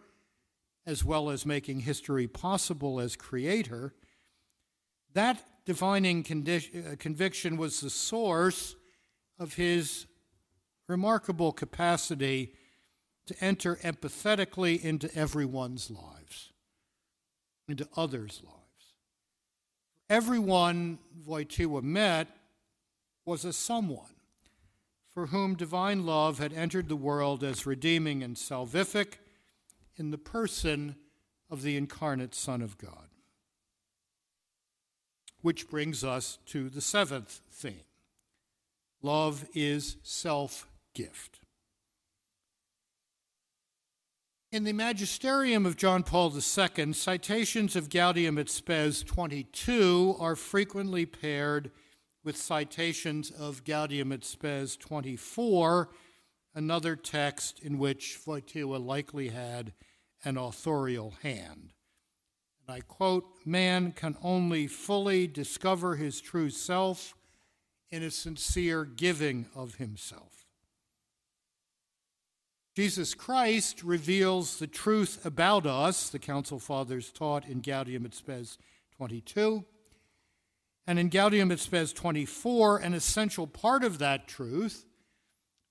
[0.87, 3.95] as well as making history possible as Creator,
[5.13, 8.77] That defining condi- uh, conviction was the source
[9.39, 10.07] of his
[10.87, 12.55] remarkable capacity
[13.27, 16.53] to enter empathetically into everyone's lives,
[17.69, 18.95] into others' lives.
[20.09, 22.29] Everyone Wojtyła met
[23.25, 24.20] was a someone
[25.13, 29.15] for whom divine love had entered the world as redeeming and salvific
[29.97, 30.97] in the person
[31.51, 33.09] of the incarnate Son of God.
[35.43, 37.83] Which brings us to the seventh theme
[39.03, 41.41] love is self gift.
[44.53, 51.07] In the Magisterium of John Paul II, citations of Gaudium et Spes 22 are frequently
[51.07, 51.71] paired
[52.23, 55.89] with citations of Gaudium et Spes 24,
[56.55, 59.73] another text in which Wojtyła likely had
[60.25, 61.73] an authorial hand.
[62.67, 67.15] And I quote Man can only fully discover his true self
[67.91, 70.47] in a sincere giving of himself.
[72.77, 78.59] Jesus Christ reveals the truth about us, the Council Fathers taught in Gaudium et Spes
[78.97, 79.65] 22.
[80.87, 84.87] And in Gaudium et Spes 24, an essential part of that truth,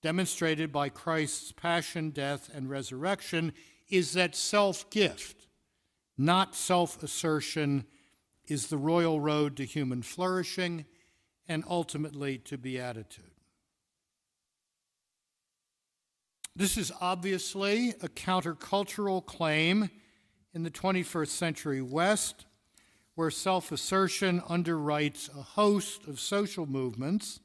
[0.02, 3.52] demonstrated by Christ's passion, death, and resurrection,
[3.88, 5.46] is that self gift,
[6.16, 7.84] not self assertion,
[8.46, 10.86] is the royal road to human flourishing
[11.48, 13.24] and ultimately to beatitude.
[16.56, 19.90] This is obviously a countercultural claim
[20.52, 22.46] in the 21st century West,
[23.14, 27.40] where self assertion underwrites a host of social movements,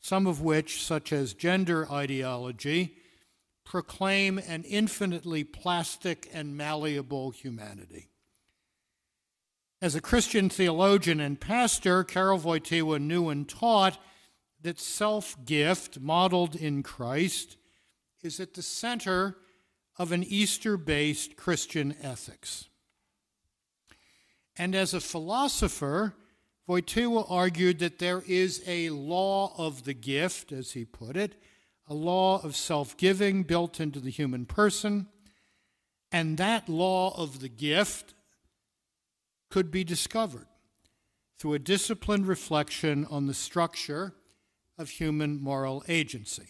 [0.00, 2.96] some of which, such as gender ideology,
[3.64, 8.08] proclaim an infinitely plastic and malleable humanity.
[9.82, 13.98] As a Christian theologian and pastor, Karol Wojtyła knew and taught
[14.62, 17.56] that self gift, modeled in Christ,
[18.22, 19.36] is at the center
[19.98, 22.68] of an Easter based Christian ethics.
[24.58, 26.14] And as a philosopher,
[26.68, 31.40] Wojtyła argued that there is a law of the gift, as he put it,
[31.88, 35.06] a law of self giving built into the human person.
[36.10, 38.14] And that law of the gift
[39.50, 40.46] could be discovered
[41.38, 44.14] through a disciplined reflection on the structure
[44.78, 46.48] of human moral agency.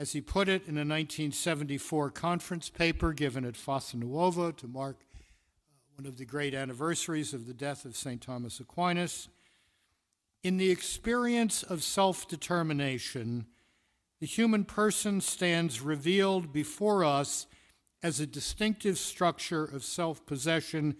[0.00, 5.04] As he put it in a 1974 conference paper given at Fossa Nuova to mark
[5.98, 8.20] one of the great anniversaries of the death of St.
[8.20, 9.28] Thomas Aquinas,
[10.44, 13.46] in the experience of self determination,
[14.20, 17.48] the human person stands revealed before us
[18.00, 20.94] as a distinctive structure of self possession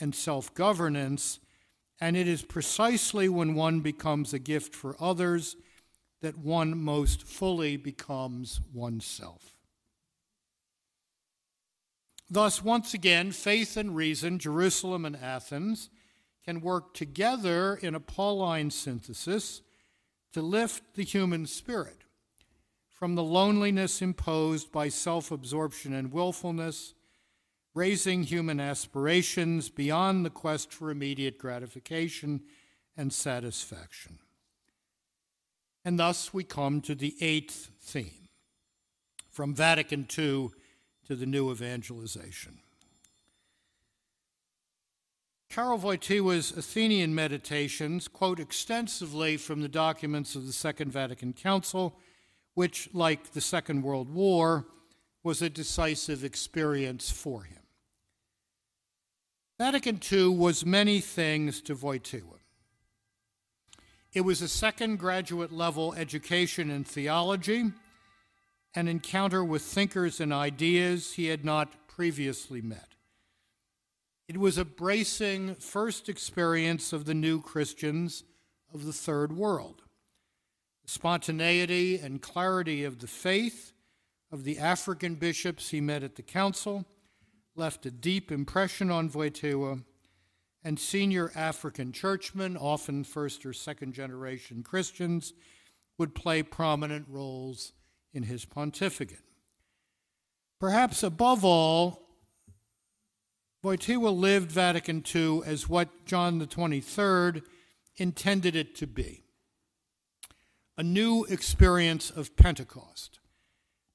[0.00, 1.38] and self governance,
[2.00, 5.54] and it is precisely when one becomes a gift for others
[6.22, 9.59] that one most fully becomes oneself.
[12.30, 15.90] Thus, once again, faith and reason, Jerusalem and Athens,
[16.44, 19.62] can work together in a Pauline synthesis
[20.32, 22.04] to lift the human spirit
[22.88, 26.94] from the loneliness imposed by self absorption and willfulness,
[27.74, 32.42] raising human aspirations beyond the quest for immediate gratification
[32.96, 34.18] and satisfaction.
[35.84, 38.28] And thus we come to the eighth theme
[39.30, 40.50] from Vatican II
[41.10, 42.60] to the new evangelization.
[45.48, 51.98] Karol Wojtyła's Athenian meditations quote extensively from the documents of the Second Vatican Council
[52.54, 54.66] which, like the Second World War,
[55.24, 57.62] was a decisive experience for him.
[59.58, 62.38] Vatican II was many things to Wojtyła.
[64.12, 67.72] It was a second graduate level education in theology,
[68.74, 72.94] an encounter with thinkers and ideas he had not previously met.
[74.28, 78.22] It was a bracing first experience of the new Christians
[78.72, 79.82] of the Third World
[80.84, 83.72] The spontaneity and clarity of the faith
[84.30, 86.86] of the African bishops he met at the council
[87.56, 89.82] left a deep impression on Wojtyła,
[90.62, 95.32] and senior African churchmen, often first or second generation Christians,
[95.98, 97.72] would play prominent roles
[98.12, 99.24] in his pontificate.
[100.58, 102.02] Perhaps above all,
[103.64, 107.42] Wojtyła lived Vatican II as what John 23rd
[107.96, 109.22] intended it to be
[110.78, 113.20] a new experience of Pentecost,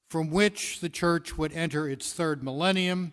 [0.08, 3.12] from which the church would enter its third millennium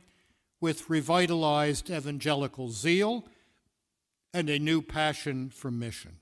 [0.61, 3.25] with revitalized evangelical zeal
[4.31, 6.19] and a new passion for mission.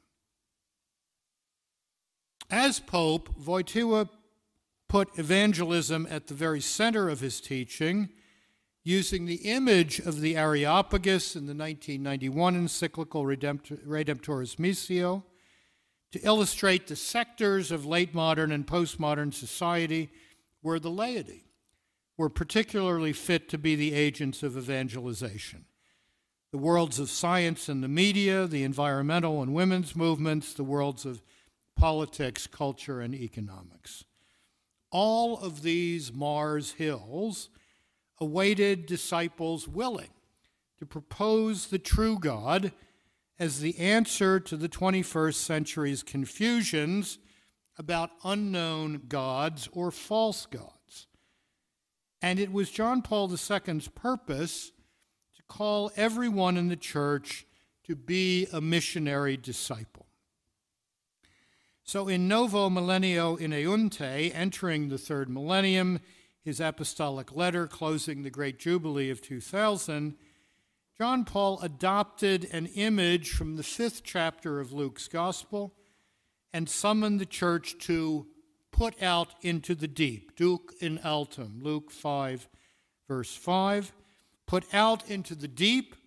[2.49, 4.07] As Pope, Wojtyła
[4.91, 8.09] put evangelism at the very center of his teaching,
[8.83, 15.23] using the image of the Areopagus in the 1991 encyclical Redemptoris Missio
[16.11, 20.09] to illustrate the sectors of late modern and postmodern society
[20.59, 21.45] where the laity
[22.17, 25.63] were particularly fit to be the agents of evangelization.
[26.51, 31.21] The worlds of science and the media, the environmental and women's movements, the worlds of
[31.77, 34.03] politics, culture, and economics.
[34.91, 37.49] All of these Mars Hills
[38.19, 40.11] awaited disciples willing
[40.79, 42.71] to propose the true God
[43.39, 47.17] as the answer to the 21st century's confusions
[47.77, 51.07] about unknown gods or false gods.
[52.21, 54.71] And it was John Paul II's purpose
[55.35, 57.47] to call everyone in the church
[57.85, 60.00] to be a missionary disciple.
[61.91, 65.99] So in Novo Millennio Ineunte, entering the third millennium,
[66.41, 70.15] his apostolic letter closing the Great Jubilee of 2000,
[70.97, 75.73] John Paul adopted an image from the fifth chapter of Luke's Gospel
[76.53, 78.25] and summoned the church to
[78.71, 80.37] put out into the deep.
[80.37, 82.47] Duc in altum, Luke 5,
[83.09, 83.91] verse 5.
[84.47, 85.97] Put out into the deep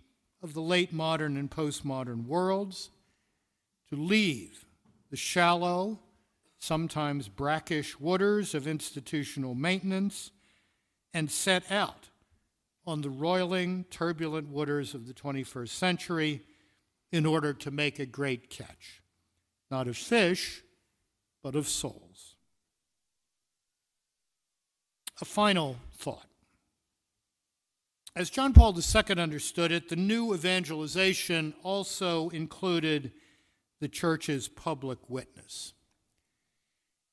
[0.41, 2.89] of the late modern and postmodern worlds,
[3.91, 4.64] to leave
[5.15, 5.97] the shallow,
[6.59, 10.31] sometimes brackish waters of institutional maintenance,
[11.13, 12.09] and set out
[12.85, 16.41] on the roiling, turbulent waters of the 21st century
[17.13, 19.01] in order to make a great catch,
[19.71, 20.63] not of fish,
[21.41, 22.35] but of souls.
[25.21, 26.27] A final thought.
[28.17, 33.13] As John Paul II understood it, the new evangelization also included
[33.85, 35.75] the church's public witness.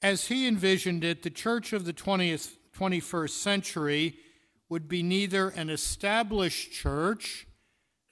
[0.01, 4.17] As he envisioned it, the church of the 20th, 21st century
[4.71, 7.47] would be neither an established church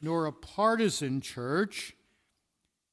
[0.02, 1.94] nor a partisan church,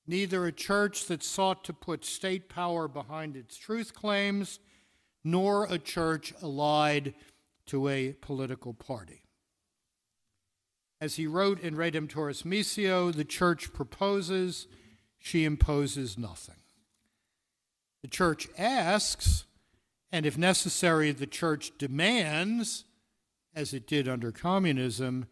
[0.08, 4.60] neither a church that sought to put state power behind its truth claims,
[5.22, 7.14] nor a church allied
[7.66, 9.24] to a political party.
[11.02, 14.68] As he wrote in Redemptoris Missio, the church proposes,
[15.28, 16.56] she imposes nothing.
[18.02, 19.46] The church asks,
[20.12, 22.86] and if necessary, the church demands
[23.58, 25.26] as it did under communism,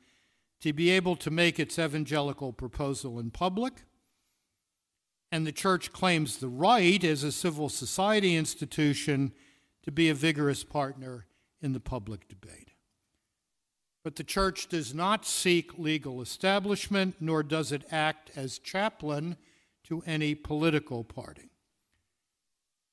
[0.60, 3.84] to be able to make its evangelical proposal in public.
[5.32, 9.32] And the church claims the right, as a civil society institution,
[9.84, 11.28] to be a vigorous partner
[11.62, 12.72] in the public debate.
[14.04, 19.38] But the church does not seek legal establishment, nor does it act as chaplain
[19.88, 21.50] to any political party.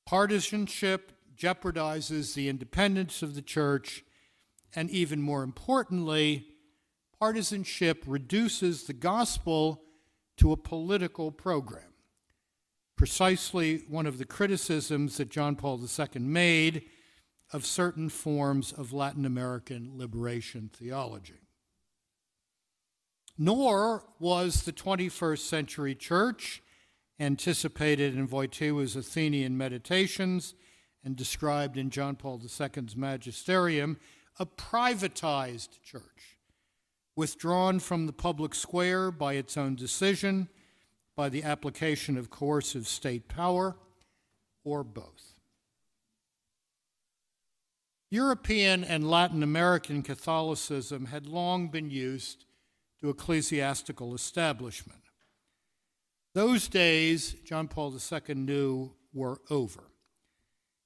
[0.05, 4.03] Partisanship jeopardizes the independence of the church
[4.75, 6.47] and even more importantly,
[7.19, 9.83] partisanship reduces the gospel
[10.37, 11.93] to a political program.
[12.95, 16.83] Precisely one of the criticisms that John Paul II made
[17.51, 21.49] of certain forms of Latin American liberation theology.
[23.37, 26.61] Nor was the 21st century church,
[27.19, 30.55] anticipated in Wojtyła's Athenian Meditations
[31.03, 33.97] and described in John Paul II's Magisterium,
[34.39, 36.37] a privatized church,
[37.15, 40.49] withdrawn from the public square by its own decision,
[41.15, 43.75] by the application of coercive state power,
[44.63, 45.33] or both.
[48.09, 52.45] European and Latin American Catholicism had long been used
[53.01, 55.02] to ecclesiastical establishment.
[56.33, 59.83] Those days, John Paul II knew, were over.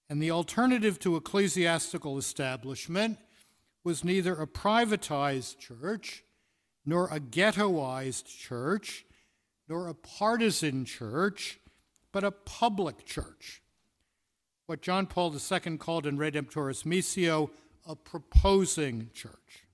[0.10, 3.18] And the alternative to ecclesiastical establishment
[3.84, 6.24] was neither a privatized church,
[6.86, 9.06] nor a ghettoized church,
[9.70, 11.60] nor a partisan church,
[12.12, 13.62] but a public church.
[14.66, 17.50] What John Paul II called in Redemptoris Missio
[17.86, 19.66] a proposing church.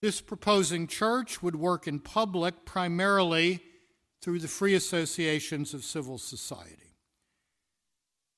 [0.00, 3.62] This proposing church would work in public primarily
[4.20, 6.94] through the free associations of civil society.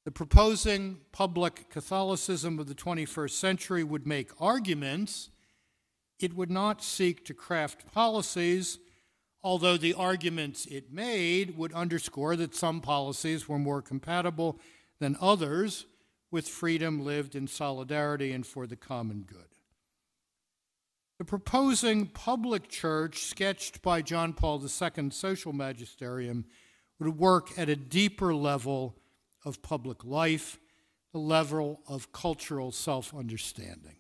[0.05, 5.31] The proposing public Catholicism of the 21st century would make arguments.
[6.19, 8.79] It would not seek to craft policies,
[9.43, 14.59] although the arguments it made would underscore that some policies were more compatible
[15.01, 15.87] than others
[16.31, 19.60] with freedom lived in solidarity and for the common good.
[21.21, 26.47] The proposing public church sketched by John Paul II's social magisterium
[26.99, 28.97] would work at a deeper level
[29.45, 30.59] of public life,
[31.13, 33.97] the level of cultural self understanding.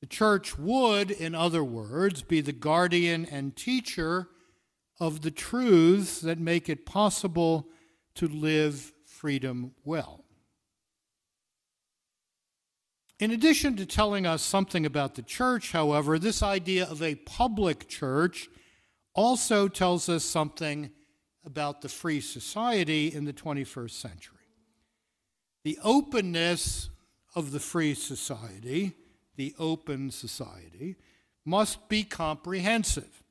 [0.00, 4.28] The church would, in other words, be the guardian and teacher
[4.98, 7.68] of the truths that make it possible
[8.14, 10.21] to live freedom well.
[13.22, 17.86] In addition to telling us something about the church, however, this idea of a public
[17.86, 18.48] church
[19.14, 20.90] also tells us something
[21.46, 24.48] about the free society in the 21st century.
[25.62, 26.90] The openness
[27.36, 28.94] of the free society,
[29.36, 30.96] the open society,
[31.44, 33.22] must be comprehensive.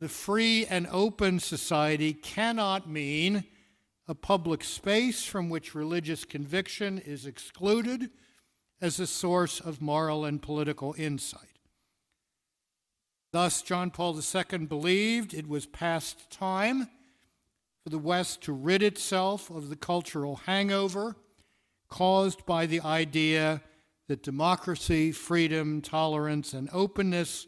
[0.00, 3.44] The free and open society cannot mean
[4.08, 8.10] a public space from which religious conviction is excluded
[8.82, 11.60] as a source of moral and political insight.
[13.32, 16.88] Thus, John Paul II believed it was past time
[17.84, 21.16] for the West to rid itself of the cultural hangover
[21.88, 23.62] caused by the idea
[24.08, 27.46] that democracy, freedom, tolerance, and openness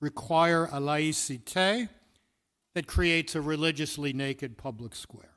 [0.00, 1.88] require a laïcité
[2.74, 5.34] that creates a religiously naked public square.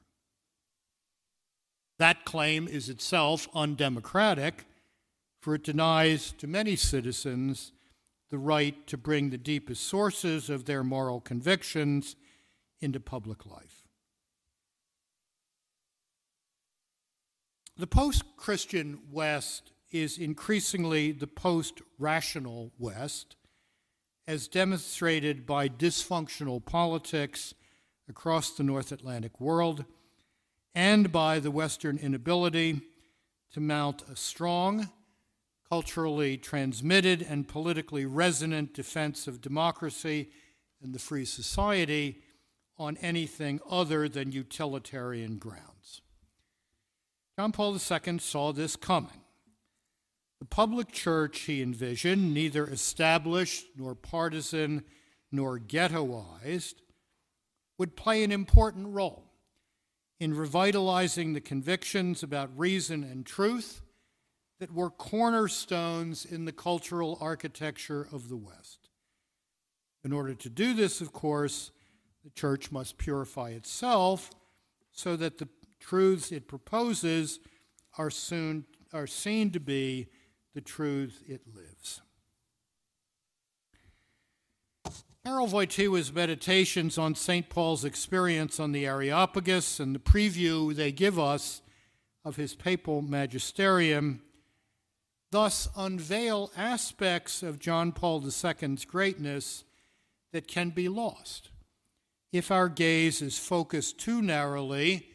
[1.97, 4.65] That claim is itself undemocratic
[5.41, 7.73] for it denies to many citizens
[8.29, 12.15] the right to bring the deepest sources of their moral convictions
[12.79, 13.83] into public life.
[17.77, 23.35] The post Christian West is increasingly the post rational West,
[24.27, 27.53] as demonstrated by dysfunctional politics
[28.07, 29.83] across the North Atlantic world
[30.75, 32.81] and by the Western inability
[33.51, 34.89] to mount a strong
[35.71, 40.29] culturally transmitted and politically resonant defense of democracy
[40.83, 42.21] and the free society
[42.77, 46.01] on anything other than utilitarian grounds.
[47.39, 49.21] John Paul II saw this coming.
[50.39, 54.83] The public church he envisioned, neither established nor partisan
[55.31, 56.75] nor ghettoized,
[57.77, 59.23] would play an important role
[60.19, 63.81] in revitalizing the convictions about reason and truth
[64.61, 68.89] that were cornerstones in the cultural architecture of the West.
[70.03, 71.71] In order to do this, of course,
[72.23, 74.29] the church must purify itself
[74.91, 75.49] so that the
[75.79, 77.39] truths it proposes
[77.97, 80.05] are, soon, are seen to be
[80.53, 82.03] the truths it lives.
[85.25, 87.49] Karol Wojtyła's meditations on St.
[87.49, 91.63] Paul's experience on the Areopagus and the preview they give us
[92.23, 94.21] of his papal magisterium
[95.31, 99.63] thus unveil aspects of John Paul II's greatness
[100.31, 101.49] that can be lost
[102.31, 105.07] if our gaze is focused too narrowly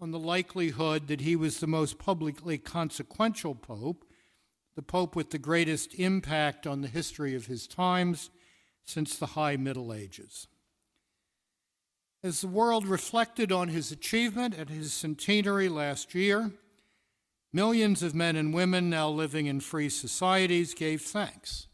[0.00, 4.04] on the likelihood that he was the most publicly consequential pope,
[4.74, 8.30] the pope with the greatest impact on the history of his times
[8.84, 10.46] since the High Middle Ages.
[12.24, 16.52] As the world reflected on his achievement at his centenary last year,
[17.52, 21.66] Millions of men and women now living in free societies gave thanks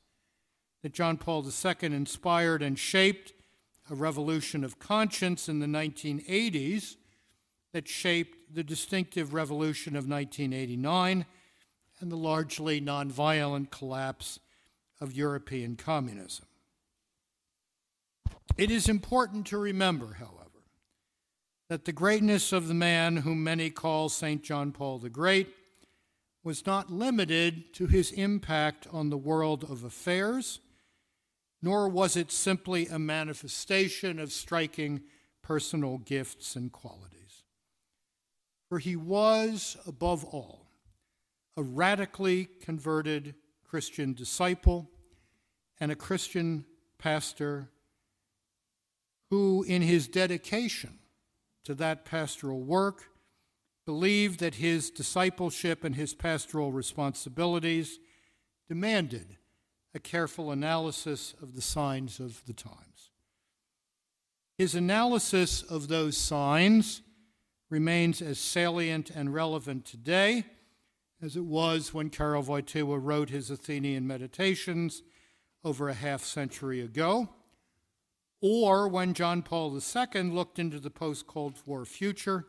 [0.83, 3.33] that John Paul II inspired and shaped
[3.91, 6.97] a revolution of conscience in the 1980s
[7.73, 11.27] that shaped the distinctive revolution of 1989
[12.01, 14.41] and the largely nonviolent collapse
[15.01, 16.47] of European communism.
[18.57, 20.65] It is important to remember, however,
[21.69, 24.43] that the greatness of the man whom many call St.
[24.43, 25.49] John Paul the Great
[26.43, 30.61] was not limited to his impact on the world of affairs,
[31.61, 35.03] nor was it simply a manifestation of striking
[35.43, 37.43] personal gifts and qualities.
[38.69, 40.67] For he was, above all,
[41.57, 43.35] a radically converted
[43.65, 44.91] Christian disciple
[45.81, 46.65] and a Christian
[46.99, 47.71] pastor
[49.31, 50.99] who, in his dedication
[51.65, 53.05] to that pastoral work,
[53.89, 57.99] believed that his discipleship and his pastoral responsibilities
[58.69, 59.39] demanded
[59.95, 63.09] a careful analysis of the signs of the times.
[64.59, 67.01] His analysis of those signs
[67.71, 70.45] remains as salient and relevant today
[71.23, 75.03] as it was when Karol Wojtyła wrote his Athenian Meditations
[75.65, 77.31] over a half century ago,
[78.43, 82.45] or when John Paul II looked into the post Cold War future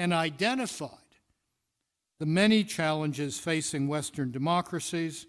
[0.00, 0.88] and identified
[2.18, 5.26] the many challenges facing Western democracies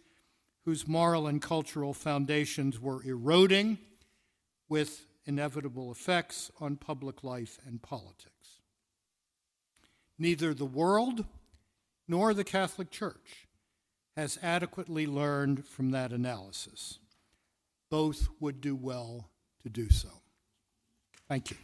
[0.64, 3.78] whose moral and cultural foundations were eroding
[4.70, 8.62] with inevitable effects on public life and politics.
[10.18, 11.26] Neither the world
[12.08, 13.50] nor the Catholic Church
[14.16, 17.00] has adequately learned from that analysis.
[17.90, 19.32] Both would do well
[19.64, 20.22] to do so.
[21.28, 21.58] Thank you.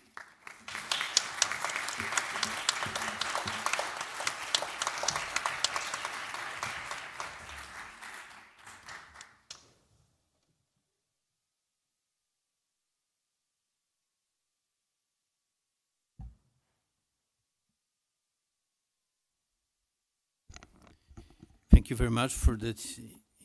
[21.87, 22.85] Thank you very much for that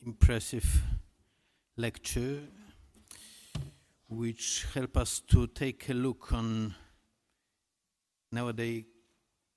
[0.05, 0.81] impressive
[1.77, 2.41] lecture,
[4.09, 6.75] which help us to take a look on
[8.33, 8.83] nowadays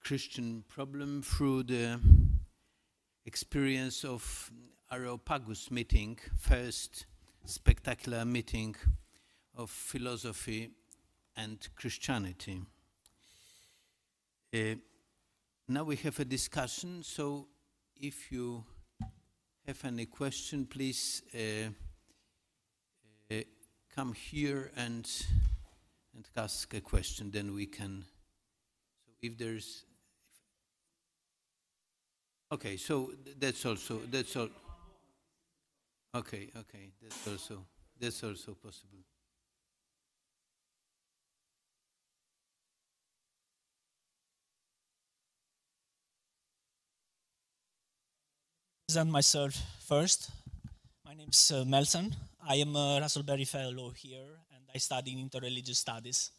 [0.04, 1.98] Christian problem through the
[3.24, 4.52] experience of
[4.92, 7.06] Areopagus meeting, first
[7.44, 8.76] spectacular meeting
[9.56, 10.70] of philosophy
[11.36, 12.62] and Christianity.
[14.54, 14.76] Uh,
[15.66, 17.48] now we have a discussion, so
[18.00, 18.62] if you
[19.66, 21.68] have any question, please uh,
[23.34, 23.40] uh,
[23.94, 25.08] come here and
[26.14, 27.30] and ask a question.
[27.32, 28.04] Then we can.
[29.04, 29.84] So if there's.
[32.52, 33.10] Okay, so
[33.40, 34.48] that's also that's all.
[36.14, 37.64] Okay, okay, that's also
[38.00, 39.00] that's also possible.
[48.88, 50.30] Present myself first.
[51.04, 52.14] My name is uh, Melson.
[52.48, 56.30] I am a Russell Berry Fellow here, and I study in interreligious studies.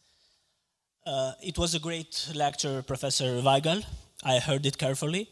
[1.05, 3.83] Uh, it was a great lecture, Professor Weigel.
[4.23, 5.29] I heard it carefully.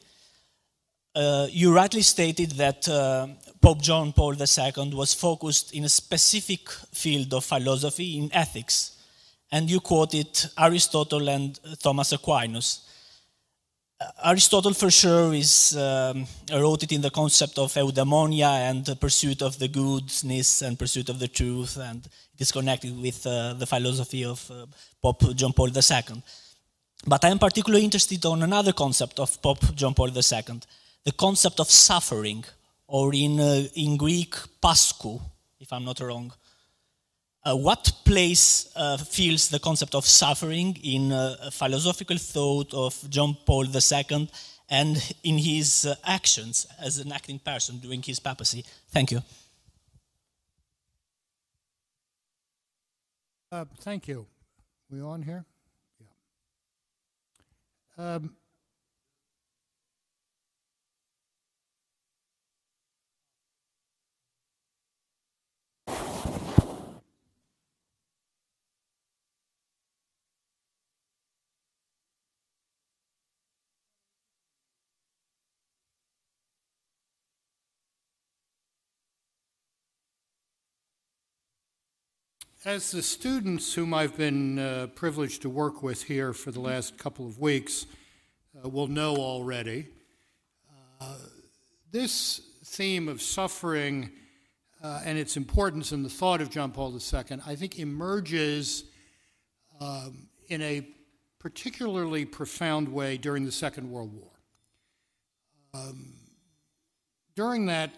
[1.16, 3.28] Uh, you rightly stated that uh,
[3.62, 8.98] Pope John Paul II was focused in a specific field of philosophy, in ethics,
[9.54, 12.85] and you quoted Aristotle and Thomas Aquinas.
[14.24, 19.58] Aristotle, for sure, is um, rooted in the concept of eudaimonia and the pursuit of
[19.58, 24.26] the goodness and pursuit of the truth, and it is connected with uh, the philosophy
[24.26, 24.66] of uh,
[25.02, 26.22] Pope John Paul II.
[27.08, 30.60] But I am particularly interested on another concept of Pope John Paul II,
[31.06, 32.44] the concept of suffering,
[32.88, 35.22] or in, uh, in Greek, paskou,
[35.60, 36.34] if I'm not wrong.
[37.46, 43.38] Uh, what place uh, feels the concept of suffering in uh, philosophical thought of John
[43.46, 44.28] Paul II
[44.68, 48.66] and in his uh, actions as an acting person during his papacy?
[48.90, 49.22] Thank you.
[53.52, 54.26] Uh, thank you.
[54.90, 55.46] We on here?
[58.00, 58.16] Yeah.
[58.16, 58.36] Um,
[82.66, 86.98] As the students whom I've been uh, privileged to work with here for the last
[86.98, 87.86] couple of weeks
[88.58, 89.86] uh, will know already,
[91.00, 91.18] uh,
[91.92, 94.10] this theme of suffering
[94.84, 98.86] uh, and its importance in the thought of John Paul II, I think, emerges
[99.80, 100.88] um, in a
[101.38, 104.32] particularly profound way during the Second World War.
[105.76, 106.16] Um,
[107.36, 107.92] during that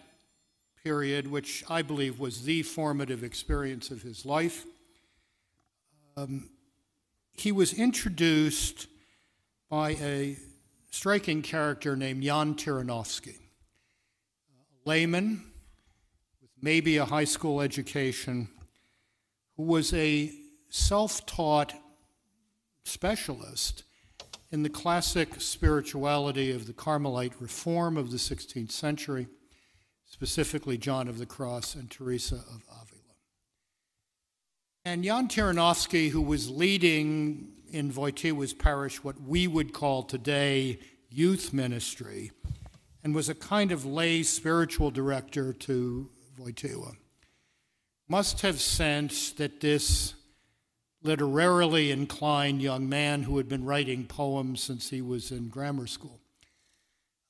[0.82, 4.64] period, which I believe was the formative experience of his life.
[6.16, 6.50] Um,
[7.32, 8.86] he was introduced
[9.68, 10.36] by a
[10.90, 15.44] striking character named Jan Tyranowski, a layman
[16.40, 18.48] with maybe a high school education,
[19.56, 20.32] who was a
[20.70, 21.74] self taught
[22.84, 23.84] specialist
[24.50, 29.28] in the classic spirituality of the Carmelite reform of the 16th century
[30.18, 33.14] specifically John of the Cross and Teresa of Avila.
[34.84, 41.52] And Jan Tyranowski, who was leading in Wojtyła's parish what we would call today youth
[41.52, 42.32] ministry,
[43.04, 46.96] and was a kind of lay spiritual director to Wojtyła,
[48.08, 50.14] must have sensed that this
[51.00, 56.18] literarily inclined young man who had been writing poems since he was in grammar school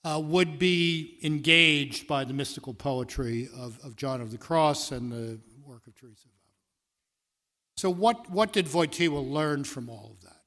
[0.08, 5.12] uh, would be engaged by the mystical poetry of, of John of the Cross and
[5.12, 6.28] the work of Teresa.
[7.76, 10.40] So, what, what did Wojtyła learn from all of that?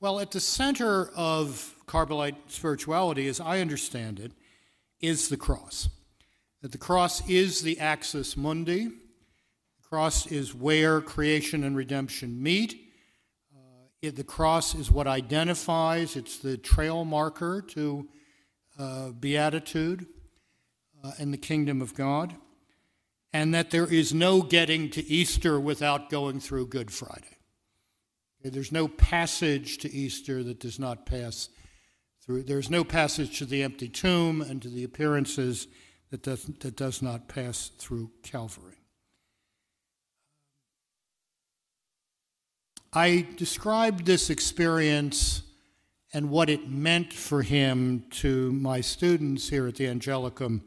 [0.00, 4.32] Well, at the center of Carmelite spirituality, as I understand it,
[5.00, 5.88] is the cross.
[6.60, 8.84] that the cross is the axis mundi.
[8.84, 12.81] The cross is where creation and redemption meet.
[14.02, 18.08] It, the cross is what identifies, it's the trail marker to
[18.78, 20.06] uh, beatitude
[21.04, 22.34] uh, and the kingdom of God.
[23.32, 27.38] And that there is no getting to Easter without going through Good Friday.
[28.40, 31.48] Okay, there's no passage to Easter that does not pass
[32.24, 32.42] through.
[32.42, 35.68] There's no passage to the empty tomb and to the appearances
[36.10, 38.71] that does, that does not pass through Calvary.
[42.94, 45.42] I described this experience
[46.12, 50.60] and what it meant for him to my students here at the Angelicum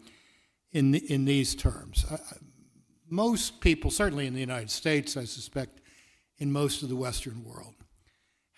[0.71, 2.03] in, in these terms.
[3.07, 5.81] most people, certainly in the United States, I suspect
[6.39, 7.75] in most of the Western world,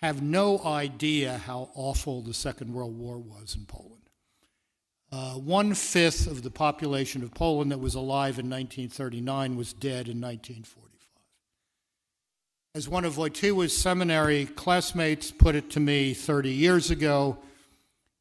[0.00, 4.08] have no idea how awful the Second World War was in Poland.
[5.12, 10.08] Uh, one fifth of the population of Poland that was alive in 1939 was dead
[10.08, 10.87] in 1945.
[12.78, 17.36] As one of Wojtyła's seminary classmates put it to me 30 years ago,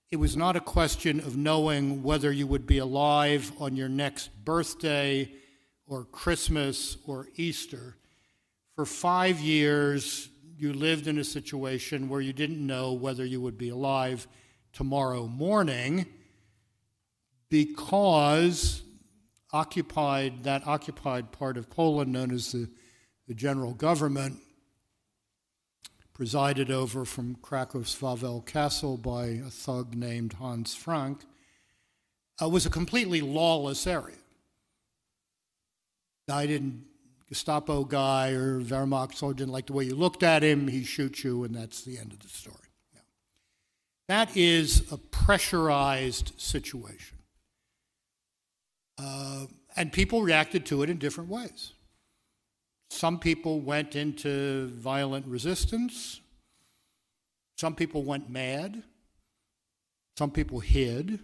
[0.10, 4.32] it was not a question of knowing whether you would be alive on your next
[4.44, 5.32] birthday
[5.86, 7.98] or Christmas or Easter.
[8.74, 10.28] For five years,
[10.58, 14.28] you lived in a situation where you didn't know whether you would be alive
[14.74, 16.08] tomorrow morning
[17.52, 18.82] because
[19.54, 22.68] occupied that occupied part of Poland known as the,
[23.28, 24.40] the general government
[26.18, 31.26] presided over from Krakow's Wawel Castle by a thug named Hans Frank
[32.42, 34.16] uh, was a completely lawless area.
[36.28, 36.86] Guy didn't
[37.30, 41.24] Gestapo guy or Wehrmacht soldier didn't like the way you looked at him, he shoots
[41.24, 42.56] you, and that's the end of the story.
[42.96, 43.02] Yeah.
[44.08, 47.20] That is a pressurized situation.
[48.98, 49.46] Uh,
[49.76, 51.74] and people reacted to it in different ways.
[52.90, 56.22] Some people went into violent resistance.
[57.58, 58.84] Some people went mad.
[60.18, 61.20] Some people hid.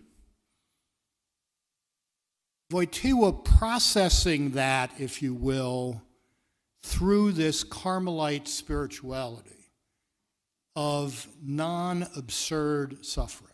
[2.72, 6.02] Wojtyła processing that, if you will,
[6.82, 9.72] through this Carmelite spirituality
[10.76, 13.54] of non absurd suffering.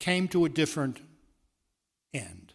[0.00, 1.00] came to a different
[2.12, 2.49] end.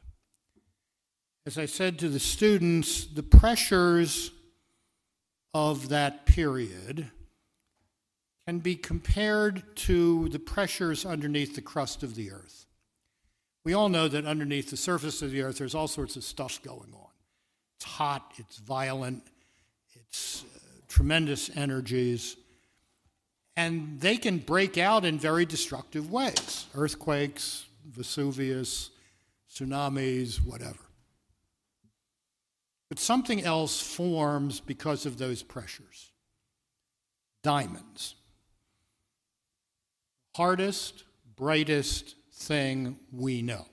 [1.45, 4.31] As I said to the students, the pressures
[5.53, 7.11] of that period
[8.47, 12.65] can be compared to the pressures underneath the crust of the earth.
[13.63, 16.61] We all know that underneath the surface of the earth, there's all sorts of stuff
[16.61, 17.09] going on.
[17.77, 19.23] It's hot, it's violent,
[19.93, 22.37] it's uh, tremendous energies
[23.57, 28.89] and they can break out in very destructive ways earthquakes, Vesuvius,
[29.51, 30.84] tsunamis, whatever.
[32.89, 36.11] But something else forms because of those pressures
[37.41, 38.15] diamonds.
[40.35, 41.03] Hardest,
[41.35, 43.67] brightest thing we know.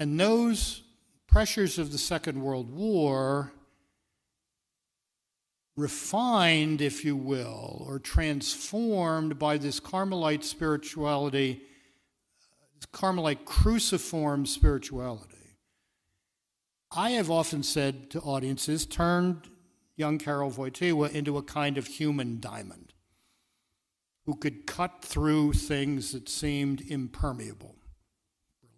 [0.00, 0.82] And those
[1.26, 3.52] pressures of the Second World War
[5.76, 11.60] refined, if you will, or transformed by this Carmelite spirituality,
[12.74, 15.45] this Carmelite cruciform spirituality.
[16.90, 19.48] I have often said to audiences, turned
[19.96, 22.92] young Karol Wojtyła into a kind of human diamond
[24.24, 27.76] who could cut through things that seemed impermeable.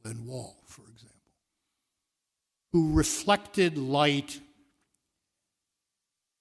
[0.02, 1.16] Berlin Wall, for example.
[2.72, 4.40] Who reflected light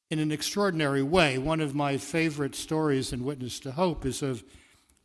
[0.09, 1.37] in an extraordinary way.
[1.37, 4.43] One of my favorite stories in Witness to Hope is of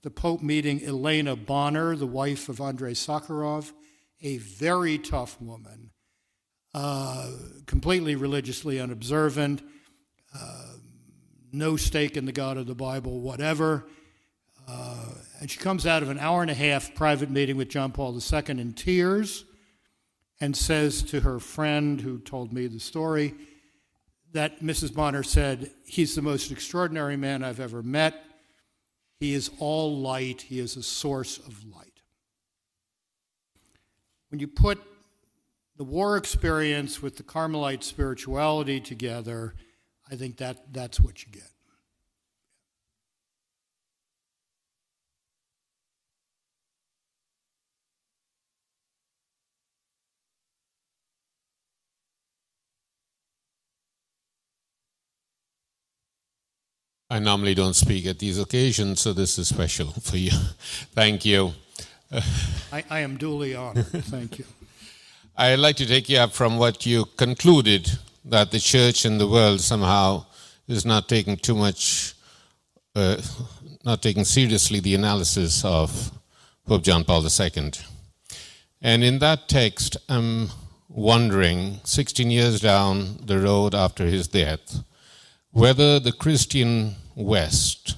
[0.02, 3.72] the Pope meeting Elena Bonner, the wife of Andrei Sakharov,
[4.20, 5.91] a very tough woman,
[6.74, 7.30] uh,
[7.66, 9.62] completely religiously unobservant,
[10.34, 10.66] uh,
[11.52, 13.86] no stake in the God of the Bible, whatever.
[14.66, 15.06] Uh,
[15.40, 18.18] and she comes out of an hour and a half private meeting with John Paul
[18.18, 19.44] II in tears
[20.40, 23.34] and says to her friend who told me the story,
[24.32, 24.94] that Mrs.
[24.94, 28.24] Bonner said, He's the most extraordinary man I've ever met.
[29.20, 32.00] He is all light, he is a source of light.
[34.30, 34.80] When you put
[35.76, 39.54] the war experience with the Carmelite spirituality together,
[40.10, 41.48] I think that, that's what you get.
[57.12, 60.30] I normally don't speak at these occasions, so this is special for you.
[60.94, 61.52] Thank you.
[62.72, 63.86] I, I am duly honored.
[63.86, 64.46] Thank you.
[65.34, 67.90] I'd like to take you up from what you concluded
[68.26, 70.26] that the church in the world somehow
[70.68, 72.12] is not taking too much,
[72.94, 73.16] uh,
[73.82, 76.12] not taking seriously the analysis of
[76.66, 77.72] Pope John Paul II.
[78.82, 80.50] And in that text, I'm
[80.90, 84.84] wondering, 16 years down the road after his death,
[85.50, 87.96] whether the Christian West,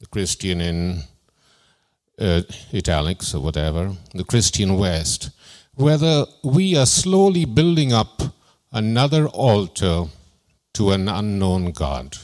[0.00, 1.04] the Christian in
[2.18, 2.42] uh,
[2.74, 5.30] italics or whatever, the Christian West,
[5.76, 8.22] whether we are slowly building up
[8.72, 10.04] another altar
[10.74, 12.16] to an unknown God.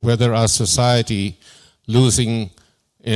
[0.00, 1.38] Whether our society
[1.86, 2.50] losing,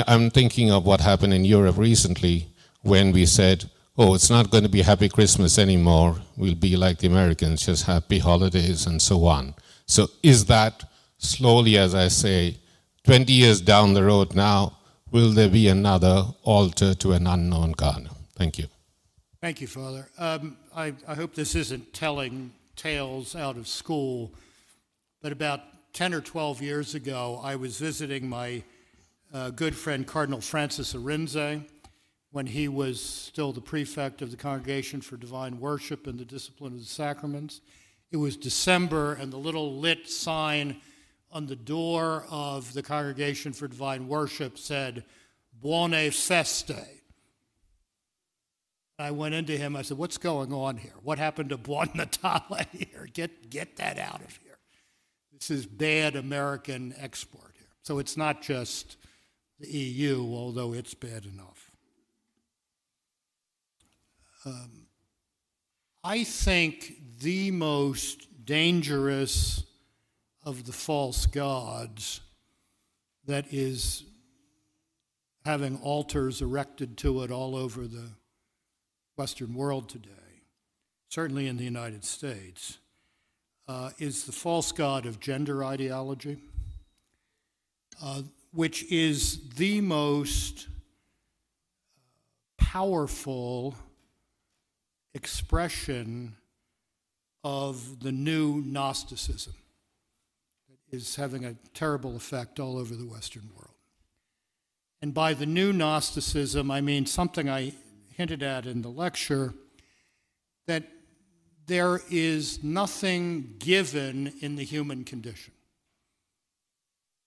[0.06, 2.48] I'm thinking of what happened in Europe recently
[2.82, 6.16] when we said, oh, it's not going to be happy Christmas anymore.
[6.36, 9.54] We'll be like the Americans, just happy holidays and so on.
[9.86, 10.84] So is that
[11.18, 12.58] slowly, as I say,
[13.04, 14.78] 20 years down the road now,
[15.10, 18.08] will there be another altar to an unknown God?
[18.42, 18.66] Thank you.
[19.40, 20.08] Thank you, Father.
[20.18, 24.32] Um, I, I hope this isn't telling tales out of school,
[25.20, 25.60] but about
[25.92, 28.64] 10 or 12 years ago, I was visiting my
[29.32, 31.64] uh, good friend Cardinal Francis Arinze
[32.32, 36.72] when he was still the prefect of the Congregation for Divine Worship and the Discipline
[36.72, 37.60] of the Sacraments.
[38.10, 40.80] It was December, and the little lit sign
[41.30, 45.04] on the door of the Congregation for Divine Worship said,
[45.62, 47.01] Buone Feste.
[48.98, 50.94] I went into him, I said, What's going on here?
[51.02, 53.08] What happened to Buon Natale here?
[53.12, 54.58] Get, get that out of here.
[55.32, 57.66] This is bad American export here.
[57.82, 58.96] So it's not just
[59.58, 61.70] the EU, although it's bad enough.
[64.44, 64.86] Um,
[66.04, 69.64] I think the most dangerous
[70.44, 72.20] of the false gods
[73.26, 74.04] that is
[75.44, 78.10] having altars erected to it all over the
[79.22, 80.42] Western world today,
[81.08, 82.78] certainly in the United States,
[83.68, 86.38] uh, is the false god of gender ideology,
[88.02, 90.66] uh, which is the most
[92.58, 93.76] powerful
[95.14, 96.34] expression
[97.44, 99.54] of the new Gnosticism
[100.68, 103.76] that is having a terrible effect all over the Western world.
[105.00, 107.74] And by the new Gnosticism, I mean something I
[108.16, 109.54] hinted at in the lecture
[110.66, 110.84] that
[111.66, 115.52] there is nothing given in the human condition.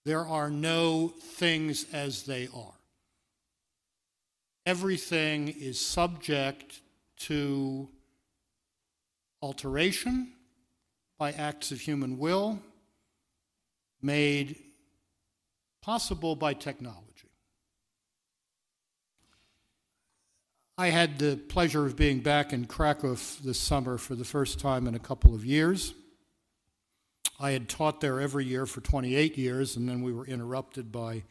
[0.04, 2.74] There are no things as they are.
[4.64, 6.80] Everything is subject
[7.20, 7.88] to
[9.42, 10.32] alteration
[11.18, 12.60] by acts of human will
[14.02, 14.56] made
[15.82, 17.05] possible by technology.
[20.78, 24.86] I had the pleasure of being back in Krakow this summer for the first time
[24.86, 25.94] in a couple of years.
[27.40, 31.22] I had taught there every year for 28 years, and then we were interrupted by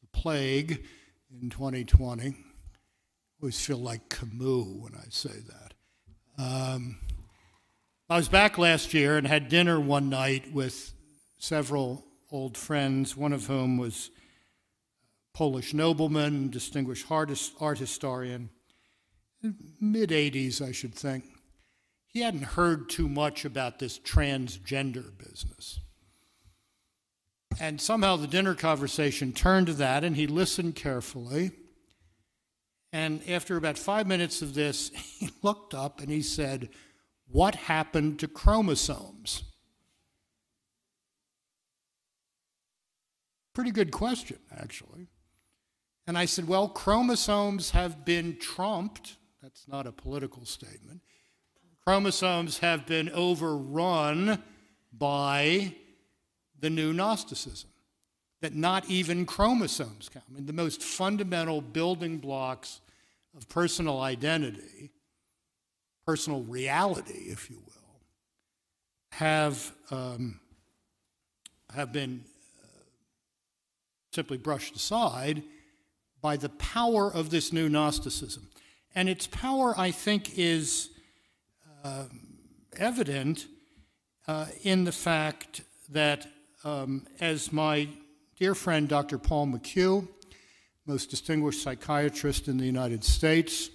[0.00, 0.84] the plague
[1.40, 2.26] in 2020.
[2.26, 2.34] I
[3.40, 5.74] always feel like Camus when I say that.
[6.44, 6.96] Um,
[8.10, 10.92] I was back last year and had dinner one night with
[11.38, 14.10] several old friends, one of whom was
[15.32, 18.50] Polish nobleman, distinguished art historian
[19.80, 21.24] mid 80s, I should think.
[22.06, 25.80] He hadn't heard too much about this transgender business.
[27.60, 31.52] And somehow the dinner conversation turned to that, and he listened carefully.
[32.92, 36.68] And after about five minutes of this, he looked up and he said,
[37.28, 39.44] What happened to chromosomes?
[43.54, 45.08] Pretty good question, actually.
[46.06, 51.00] And I said, Well, chromosomes have been trumped that's not a political statement.
[51.84, 54.40] Chromosomes have been overrun
[54.96, 55.74] by
[56.60, 57.70] the new Gnosticism,
[58.40, 60.24] that not even chromosomes count.
[60.30, 62.80] I mean, the most fundamental building blocks
[63.36, 64.92] of personal identity,
[66.06, 68.00] personal reality, if you will,
[69.10, 70.38] have, um,
[71.74, 72.24] have been
[72.62, 72.66] uh,
[74.14, 75.42] simply brushed aside
[76.20, 78.46] by the power of this new Gnosticism.
[78.94, 80.90] And its power, I think, is
[81.84, 82.04] uh,
[82.76, 83.46] evident
[84.28, 86.26] uh, in the fact that,
[86.64, 87.88] um, as my
[88.38, 89.18] dear friend Dr.
[89.18, 90.06] Paul McHugh,
[90.86, 93.70] most distinguished psychiatrist in the United States,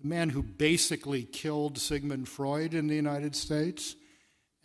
[0.00, 3.96] the man who basically killed Sigmund Freud in the United States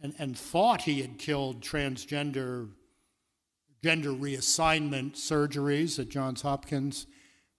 [0.02, 2.70] and, and thought he had killed transgender
[3.84, 7.06] gender reassignment surgeries at Johns Hopkins,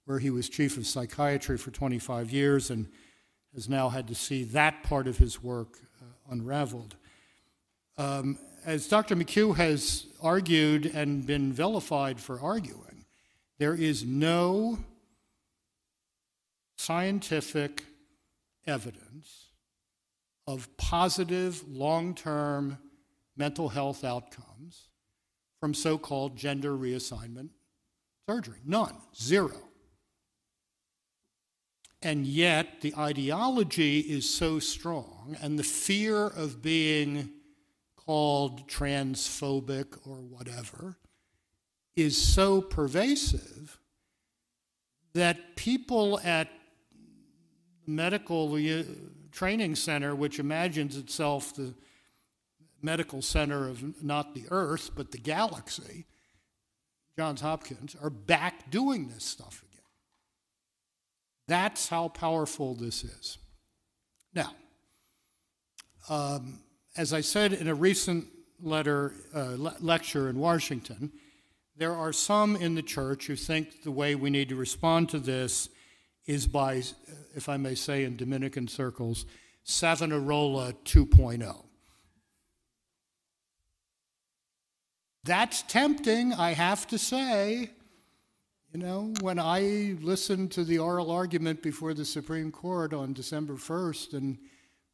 [0.05, 2.89] where he was chief of psychiatry for 25 years and
[3.55, 6.97] has now had to see that part of his work uh, unraveled.
[7.97, 9.15] Um, as Dr.
[9.15, 13.05] McHugh has argued and been vilified for arguing,
[13.59, 14.79] there is no
[16.77, 17.85] scientific
[18.67, 19.47] evidence
[20.47, 22.79] of positive long term
[23.37, 24.89] mental health outcomes
[25.61, 27.51] from so called gender reassignment
[28.29, 28.59] surgery.
[28.65, 29.53] None, zero.
[32.05, 37.31] And yet, the ideology is so strong, and the fear of being
[37.97, 40.99] called transphobic or whatever
[41.97, 43.79] is so pervasive
[45.15, 46.49] that people at
[47.87, 48.83] the medical uh,
[49.33, 51.73] training center, which imagines itself the
[52.83, 56.05] medical center of not the earth, but the galaxy,
[57.17, 59.74] Johns Hopkins, are back doing this stuff again.
[61.47, 63.39] That's how powerful this is.
[64.35, 64.55] Now,
[66.09, 66.61] um,
[66.97, 68.27] as I said in a recent
[68.61, 71.13] letter uh, le- lecture in Washington,
[71.77, 75.19] there are some in the church who think the way we need to respond to
[75.19, 75.69] this
[76.27, 76.83] is by,
[77.35, 79.27] if I may say in Dominican circles,
[79.65, 81.65] Savonarola 2.0.
[85.25, 87.71] That's tempting, I have to say.
[88.75, 93.55] You know, when I listened to the oral argument before the Supreme Court on December
[93.55, 94.37] 1st, and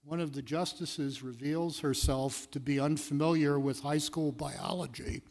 [0.05, 5.23] one of the justices reveals herself to be unfamiliar with high school biology,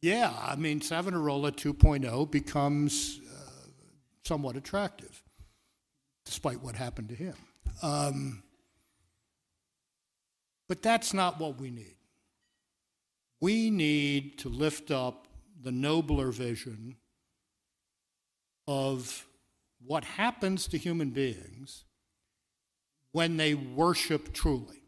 [0.00, 3.68] yeah, I mean, Savonarola 2.0 becomes uh,
[4.24, 5.24] somewhat attractive,
[6.24, 7.34] despite what happened to him.
[7.82, 8.44] Um,
[10.68, 11.96] but that's not what we need.
[13.40, 15.25] We need to lift up
[15.66, 16.94] the nobler vision
[18.68, 19.26] of
[19.84, 21.82] what happens to human beings
[23.10, 24.84] when they worship truly,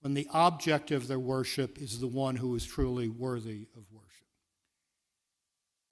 [0.00, 4.26] when the object of their worship is the one who is truly worthy of worship.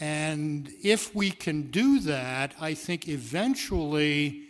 [0.01, 4.41] And if we can do that, I think eventually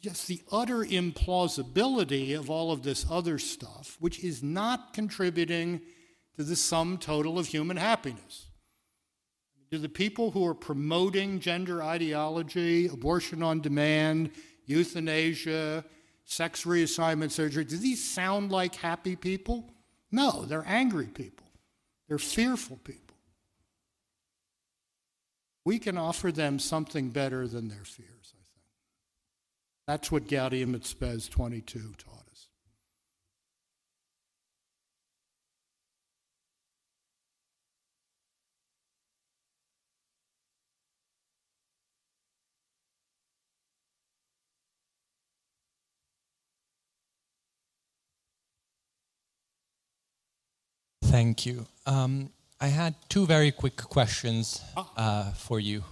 [0.00, 5.82] just the utter implausibility of all of this other stuff, which is not contributing
[6.36, 8.47] to the sum total of human happiness.
[9.70, 14.30] Do the people who are promoting gender ideology, abortion on demand,
[14.66, 15.84] euthanasia,
[16.24, 19.70] sex reassignment surgery, do these sound like happy people?
[20.10, 21.46] No, they're angry people.
[22.08, 23.08] They're fearful people
[25.68, 28.72] we can offer them something better than their fears, I think.
[29.86, 32.48] That's what Gaudium et Spes 22 taught us.
[51.10, 51.64] Thank you.
[51.86, 52.28] Um,
[52.60, 54.92] I had two very quick questions ah.
[54.94, 55.82] uh, for you.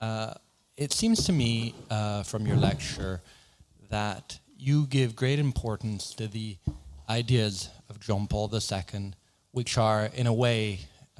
[0.00, 0.34] Uh,
[0.76, 3.22] it seems to me uh, from your lecture
[3.90, 6.58] that you give great importance to the
[7.08, 9.14] ideas of John Paul II,
[9.50, 10.78] which are, in a way,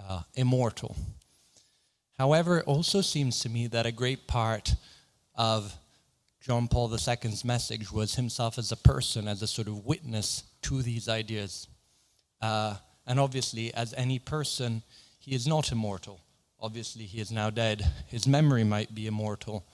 [0.09, 0.95] uh, immortal.
[2.19, 4.77] However, it also seems to me that a great part
[5.35, 5.77] of
[6.41, 10.81] John Paul II's message was himself as a person, as a sort of witness to
[10.81, 11.67] these ideas.
[12.41, 12.77] Uh,
[13.07, 14.83] and obviously, as any person,
[15.19, 16.21] he is not immortal.
[16.61, 17.87] Obviously, he is now dead.
[18.09, 19.65] His memory might be immortal.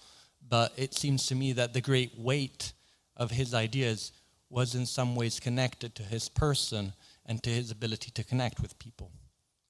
[0.49, 2.73] But it seems to me that the great weight
[3.17, 4.13] of his ideas
[4.51, 6.93] was in some ways connected to his person
[7.25, 9.11] and to his ability to connect with people.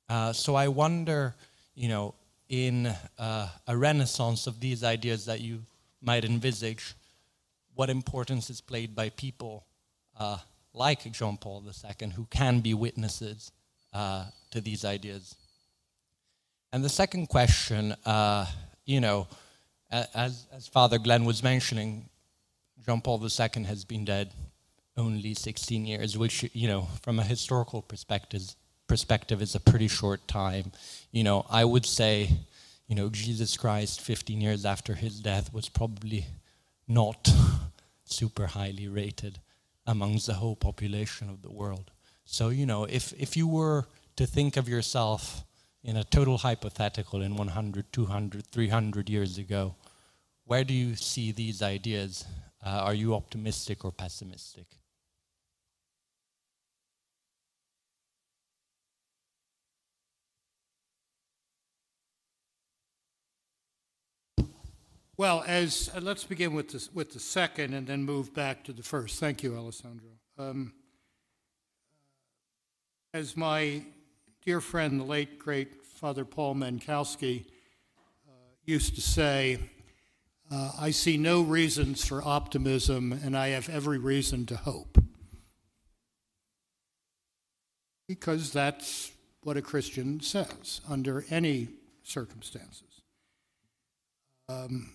[0.08, 1.34] Uh, so I wonder,
[1.74, 2.14] you know,
[2.48, 5.64] in uh, a renaissance of these ideas that you
[6.00, 6.94] might envisage,
[7.74, 9.64] what importance is played by people
[10.18, 10.38] uh,
[10.74, 13.52] like Jean Paul II, who can be witnesses
[13.92, 15.34] uh, to these ideas.
[16.72, 18.46] And the second question, uh,
[18.86, 19.28] you know,
[19.90, 22.08] as, as Father Glenn was mentioning,
[22.86, 24.32] Jean Paul II has been dead
[24.96, 28.42] only 16 years, which, you know, from a historical perspective,
[28.86, 30.72] perspective is a pretty short time.
[31.10, 32.30] You know, I would say,
[32.88, 36.26] you know, Jesus Christ, 15 years after his death, was probably
[36.88, 37.28] not
[38.04, 39.38] super highly rated
[39.86, 41.90] amongst the whole population of the world.
[42.24, 43.86] So, you know, if, if you were
[44.16, 45.44] to think of yourself
[45.82, 49.74] in a total hypothetical in 100, 200, 300 years ago,
[50.44, 52.24] where do you see these ideas?
[52.64, 54.66] Uh, are you optimistic or pessimistic?
[65.18, 68.72] Well, as, uh, let's begin with the, with the second and then move back to
[68.72, 69.20] the first.
[69.20, 70.08] Thank you, Alessandro.
[70.38, 70.72] Um,
[73.12, 73.82] as my
[74.42, 77.44] dear friend, the late, great Father Paul Mankowski
[78.26, 78.32] uh,
[78.64, 79.58] used to say,
[80.50, 84.96] uh, I see no reasons for optimism, and I have every reason to hope.
[88.08, 89.12] Because that's
[89.42, 91.68] what a Christian says under any
[92.02, 93.02] circumstances.
[94.48, 94.92] Um,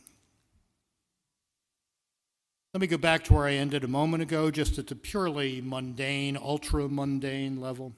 [2.78, 5.62] let me go back to where I ended a moment ago, just at the purely
[5.62, 7.92] mundane, ultra mundane level.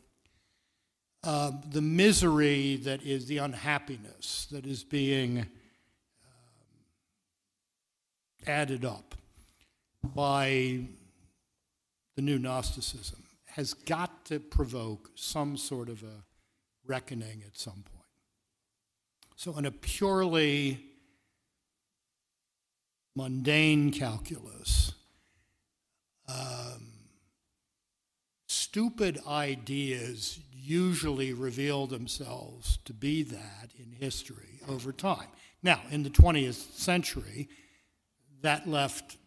[1.21, 5.47] Uh, the misery that is the unhappiness that is being um,
[8.47, 9.15] added up
[10.01, 10.79] by
[12.15, 16.23] the new Gnosticism has got to provoke some sort of a
[16.87, 18.05] reckoning at some point.
[19.35, 20.85] So, in a purely
[23.15, 24.93] mundane calculus,
[26.27, 26.87] um,
[28.47, 35.27] stupid ideas usually reveal themselves to be that in history over time.
[35.63, 37.49] Now, in the 20th century,
[38.41, 39.17] that left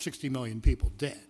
[0.00, 1.20] 60 million people dead.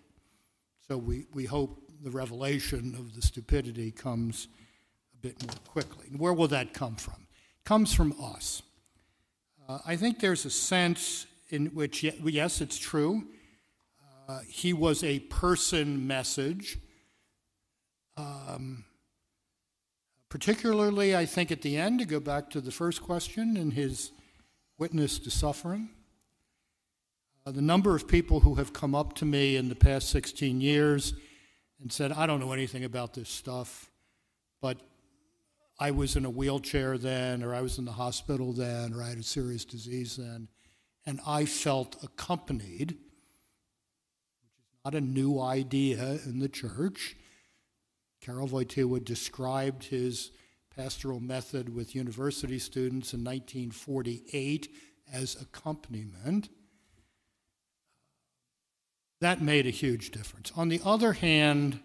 [0.88, 4.48] So we, we hope the revelation of the stupidity comes
[5.14, 6.06] a bit more quickly.
[6.16, 7.26] Where will that come from?
[7.58, 8.62] It comes from us.
[9.68, 13.24] Uh, I think there's a sense in which, yes, it's true,
[14.28, 16.78] uh, he was a person message.
[18.16, 18.84] Um,
[20.28, 24.12] particularly, I think, at the end, to go back to the first question in his
[24.78, 25.90] witness to suffering.
[27.46, 30.60] Uh, the number of people who have come up to me in the past 16
[30.60, 31.14] years
[31.80, 33.90] and said, I don't know anything about this stuff,
[34.60, 34.78] but
[35.78, 39.10] I was in a wheelchair then, or I was in the hospital then, or I
[39.10, 40.48] had a serious disease then,
[41.06, 47.16] and I felt accompanied, which is not a new idea in the church.
[48.20, 50.32] Karol Wojtyła described his
[50.74, 54.68] pastoral method with university students in 1948
[55.12, 56.48] as accompaniment.
[59.20, 60.52] That made a huge difference.
[60.56, 61.80] On the other hand,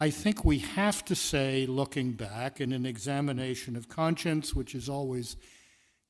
[0.00, 4.88] I think we have to say, looking back in an examination of conscience, which is
[4.88, 5.36] always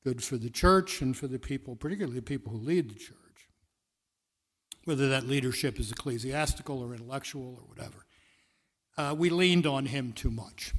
[0.03, 3.47] good for the church and for the people, particularly the people who lead the church,
[4.85, 8.05] whether that leadership is ecclesiastical or intellectual or whatever.
[8.97, 10.73] Uh, we leaned on him too much.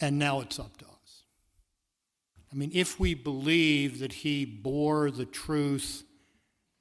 [0.00, 1.22] And now it's up to us.
[2.52, 6.04] I mean, if we believe that he bore the truth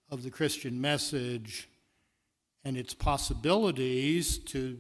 [0.09, 1.69] of the Christian message
[2.65, 4.80] and its possibilities to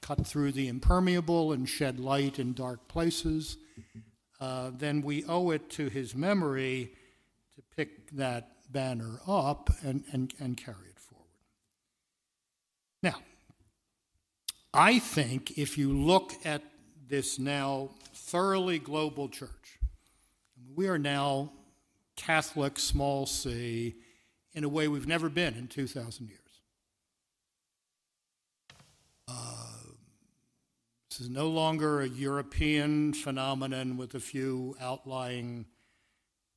[0.00, 3.56] cut through the impermeable and shed light in dark places,
[4.44, 6.92] uh, then we owe it to his memory
[7.54, 11.24] to pick that banner up and, and, and carry it forward.
[13.02, 13.16] Now,
[14.74, 16.62] I think if you look at
[17.08, 19.78] this now thoroughly global church,
[20.74, 21.50] we are now
[22.14, 23.94] Catholic, small c,
[24.52, 26.40] in a way we've never been in 2,000 years.
[29.26, 29.64] Uh,
[31.14, 35.64] this is no longer a European phenomenon with a few outlying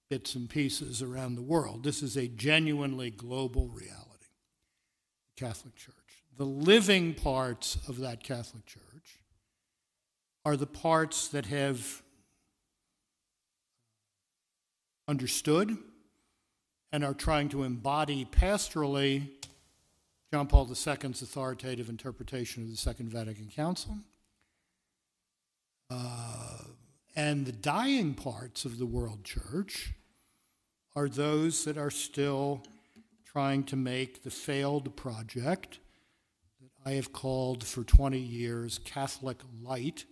[0.09, 1.83] bits and pieces around the world.
[1.83, 4.31] This is a genuinely global reality.
[5.35, 6.23] The Catholic Church.
[6.37, 9.19] The living parts of that Catholic Church
[10.43, 12.01] are the parts that have
[15.07, 15.77] understood
[16.91, 19.29] and are trying to embody pastorally
[20.33, 23.99] John Paul II's authoritative interpretation of the Second Vatican Council.
[25.89, 26.59] Uh,
[27.15, 29.93] and the dying parts of the world church
[30.95, 32.63] are those that are still
[33.25, 35.79] trying to make the failed project
[36.59, 40.05] that I have called for 20 years Catholic Light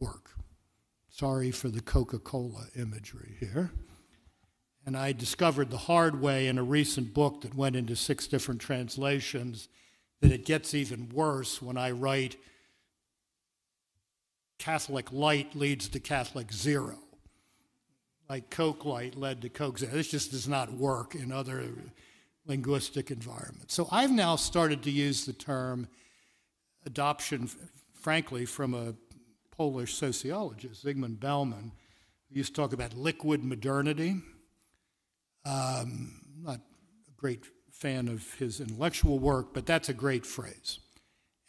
[0.00, 0.30] work.
[1.10, 3.72] Sorry for the Coca Cola imagery here.
[4.86, 8.60] And I discovered the hard way in a recent book that went into six different
[8.60, 9.68] translations
[10.20, 12.36] that it gets even worse when I write
[14.58, 16.98] Catholic light leads to Catholic zero.
[18.28, 19.92] Like Coke light led to Coke zero.
[19.92, 21.64] This just does not work in other
[22.46, 23.74] linguistic environments.
[23.74, 25.88] So I've now started to use the term
[26.84, 27.48] adoption,
[27.94, 28.94] frankly, from a
[29.50, 31.72] Polish sociologist, Zygmunt Bauman,
[32.28, 34.16] who used to talk about liquid modernity.
[35.44, 36.60] Um, not
[37.08, 40.80] a great fan of his intellectual work, but that's a great phrase.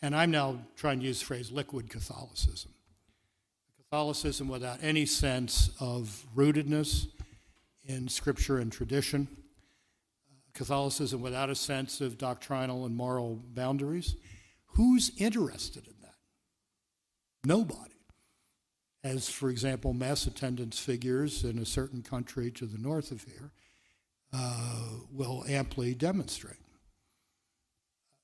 [0.02, 2.72] And I'm now trying to use the phrase liquid Catholicism.
[3.92, 7.08] Catholicism without any sense of rootedness,
[7.90, 9.28] in scripture and tradition.
[10.54, 14.16] Catholicism without a sense of doctrinal and moral boundaries.
[14.76, 16.14] Who's interested in that?
[17.44, 17.96] Nobody.
[19.04, 23.52] As, for example, mass attendance figures in a certain country to the north of here
[24.32, 26.58] uh, will amply demonstrate.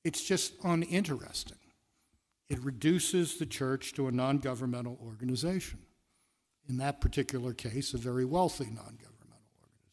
[0.04, 1.58] It's just uninteresting.
[2.50, 5.80] It reduces the church to a non governmental organization.
[6.68, 9.92] In that particular case, a very wealthy non governmental organization.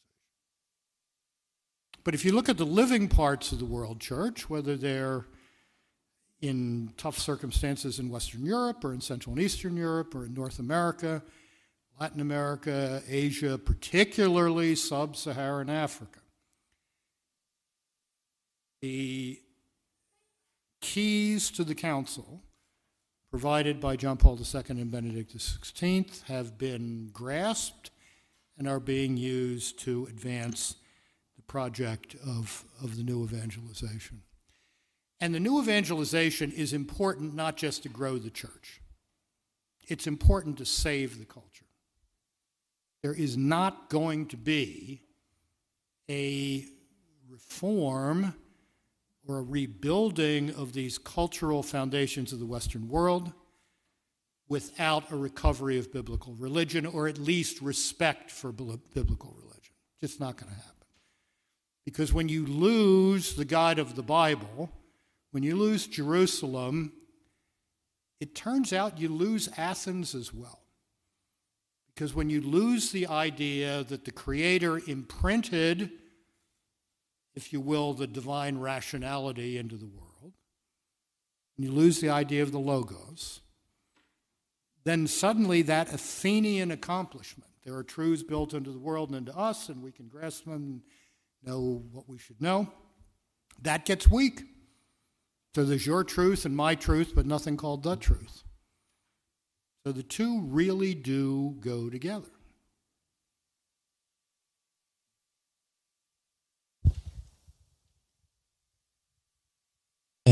[2.04, 5.26] but if you look at the living parts of the world church, whether they're
[6.40, 10.58] in tough circumstances in Western Europe or in Central and Eastern Europe or in North
[10.58, 11.22] America,
[12.00, 16.18] Latin America, Asia, particularly sub Saharan Africa,
[18.80, 19.40] the
[20.82, 22.42] keys to the council
[23.30, 27.90] provided by John Paul II and Benedict XVI have been grasped
[28.58, 30.76] and are being used to advance
[31.36, 34.20] the project of, of the new evangelization.
[35.18, 38.82] And the new evangelization is important not just to grow the church,
[39.88, 41.64] it's important to save the culture.
[43.02, 45.02] There is not going to be
[46.10, 46.66] a
[47.30, 48.34] reform
[49.26, 53.32] or a rebuilding of these cultural foundations of the Western world
[54.48, 59.72] without a recovery of biblical religion or at least respect for biblical religion.
[60.00, 60.68] It's just not going to happen.
[61.84, 64.70] Because when you lose the God of the Bible,
[65.30, 66.92] when you lose Jerusalem,
[68.20, 70.60] it turns out you lose Athens as well.
[71.94, 75.90] Because when you lose the idea that the Creator imprinted,
[77.34, 80.32] if you will, the divine rationality into the world,
[81.56, 83.40] and you lose the idea of the Logos,
[84.84, 89.68] then suddenly that Athenian accomplishment, there are truths built into the world and into us,
[89.68, 90.82] and we can grasp them and
[91.44, 92.68] know what we should know.
[93.62, 94.42] That gets weak.
[95.54, 98.42] So there's your truth and my truth, but nothing called the truth.
[99.84, 102.30] So the two really do go together.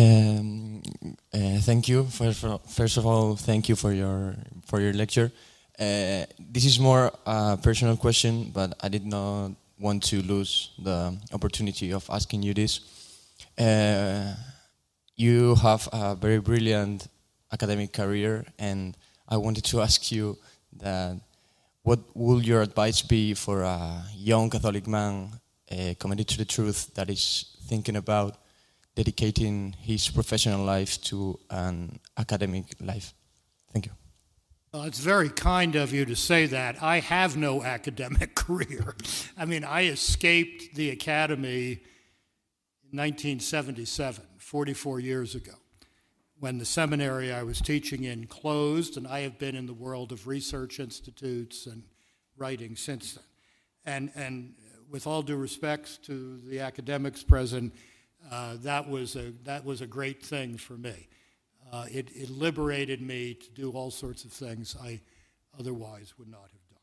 [0.01, 0.81] Um,
[1.35, 2.05] uh, thank you.
[2.05, 5.31] First of, all, first of all, thank you for your for your lecture.
[5.79, 11.17] Uh, this is more a personal question, but I did not want to lose the
[11.33, 12.81] opportunity of asking you this.
[13.59, 14.35] Uh,
[15.17, 17.09] you have a very brilliant
[17.53, 18.97] academic career, and
[19.29, 20.39] I wanted to ask you
[20.81, 21.21] that
[21.83, 25.41] what would your advice be for a young Catholic man
[25.71, 28.37] uh, committed to the truth that is thinking about
[28.95, 33.15] dedicating his professional life to an academic life?
[33.73, 33.93] Thank you.
[34.73, 36.81] Well, it's very kind of you to say that.
[36.81, 38.95] I have no academic career.
[39.37, 41.81] I mean, I escaped the academy
[42.93, 45.55] in 1977, 44 years ago,
[46.39, 50.13] when the seminary I was teaching in closed, and I have been in the world
[50.13, 51.83] of research institutes and
[52.37, 53.25] writing since then.
[53.85, 54.55] And, and
[54.89, 57.75] with all due respect to the academics present,
[58.31, 61.09] uh, that, was a, that was a great thing for me.
[61.73, 65.01] Uh, it, it liberated me to do all sorts of things I
[65.59, 66.81] otherwise would not have done.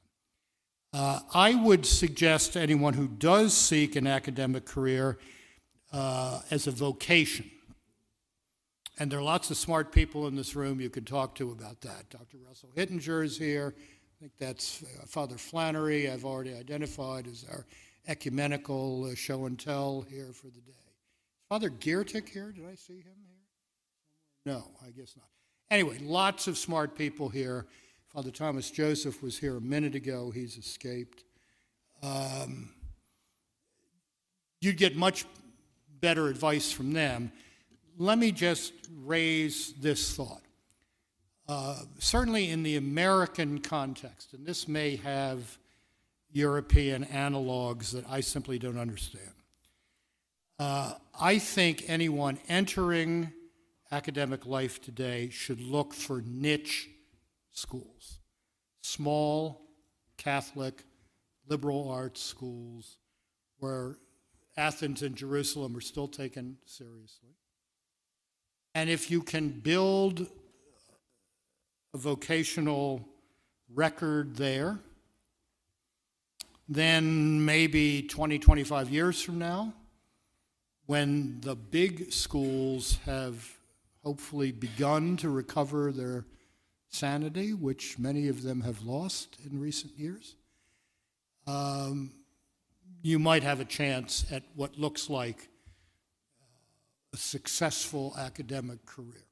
[0.93, 5.17] Uh, I would suggest to anyone who does seek an academic career
[5.91, 7.49] uh, as a vocation,
[8.99, 11.81] and there are lots of smart people in this room you can talk to about
[11.81, 12.09] that.
[12.09, 12.37] Dr.
[12.47, 13.75] Russell Hittinger is here.
[13.77, 17.65] I think that's uh, Father Flannery, I've already identified as our
[18.07, 20.76] ecumenical show and tell here for the day.
[21.49, 22.51] Father Giertych here?
[22.51, 24.53] Did I see him here?
[24.53, 25.27] No, I guess not.
[25.69, 27.65] Anyway, lots of smart people here.
[28.13, 30.31] Father Thomas Joseph was here a minute ago.
[30.31, 31.23] He's escaped.
[32.01, 32.69] Um,
[34.61, 35.25] you'd get much
[35.99, 37.31] better advice from them.
[37.97, 40.41] Let me just raise this thought.
[41.47, 45.57] Uh, certainly in the American context, and this may have
[46.31, 49.31] European analogs that I simply don't understand.
[50.59, 53.31] Uh, I think anyone entering
[53.91, 56.89] academic life today should look for niche
[57.51, 58.19] schools,
[58.81, 59.61] small
[60.17, 60.83] Catholic
[61.47, 62.97] liberal arts schools
[63.59, 63.97] where
[64.57, 67.29] Athens and Jerusalem are still taken seriously.
[68.73, 70.27] And if you can build
[71.93, 73.07] a vocational
[73.73, 74.79] record there,
[76.67, 79.73] then maybe 20, 25 years from now,
[80.87, 83.57] when the big schools have
[84.03, 86.25] hopefully begun to recover their
[86.89, 90.35] sanity, which many of them have lost in recent years.
[91.45, 92.11] Um,
[93.01, 95.49] you might have a chance at what looks like
[97.13, 99.25] a successful academic career.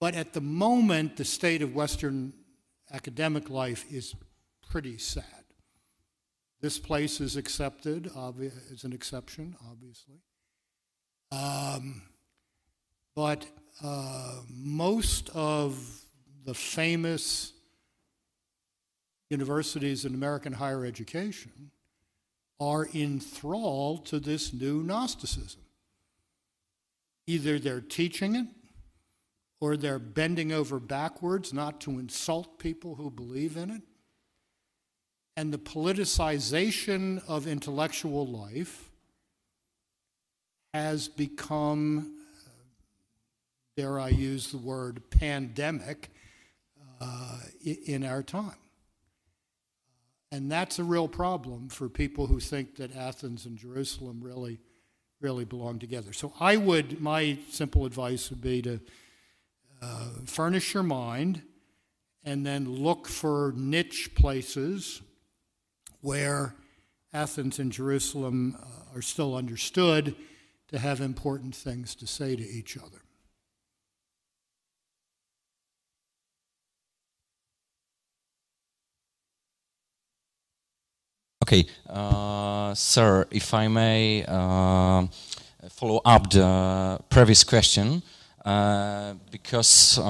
[0.00, 2.32] But at the moment, the state of Western
[2.92, 4.14] academic life is
[4.68, 5.41] pretty sad.
[6.62, 10.20] This place is accepted, obvi- is an exception, obviously.
[11.32, 12.02] Um,
[13.16, 13.46] but
[13.82, 15.76] uh, most of
[16.44, 17.52] the famous
[19.28, 21.72] universities in American higher education
[22.60, 25.62] are enthralled to this new Gnosticism.
[27.26, 28.46] Either they're teaching it
[29.60, 33.82] or they're bending over backwards not to insult people who believe in it.
[35.36, 38.90] And the politicization of intellectual life
[40.74, 42.18] has become,
[43.76, 46.10] dare I use the word, pandemic
[47.00, 48.56] uh, in our time.
[50.30, 54.60] And that's a real problem for people who think that Athens and Jerusalem really,
[55.20, 56.14] really belong together.
[56.14, 58.80] So I would, my simple advice would be to
[59.82, 61.42] uh, furnish your mind
[62.24, 65.02] and then look for niche places
[66.02, 66.54] where
[67.14, 70.14] Athens and Jerusalem uh, are still understood
[70.68, 72.98] to have important things to say to each other.
[81.42, 85.06] Okay, uh, sir, if I may uh,
[85.70, 88.02] follow up the previous question,
[88.44, 90.02] uh, because uh,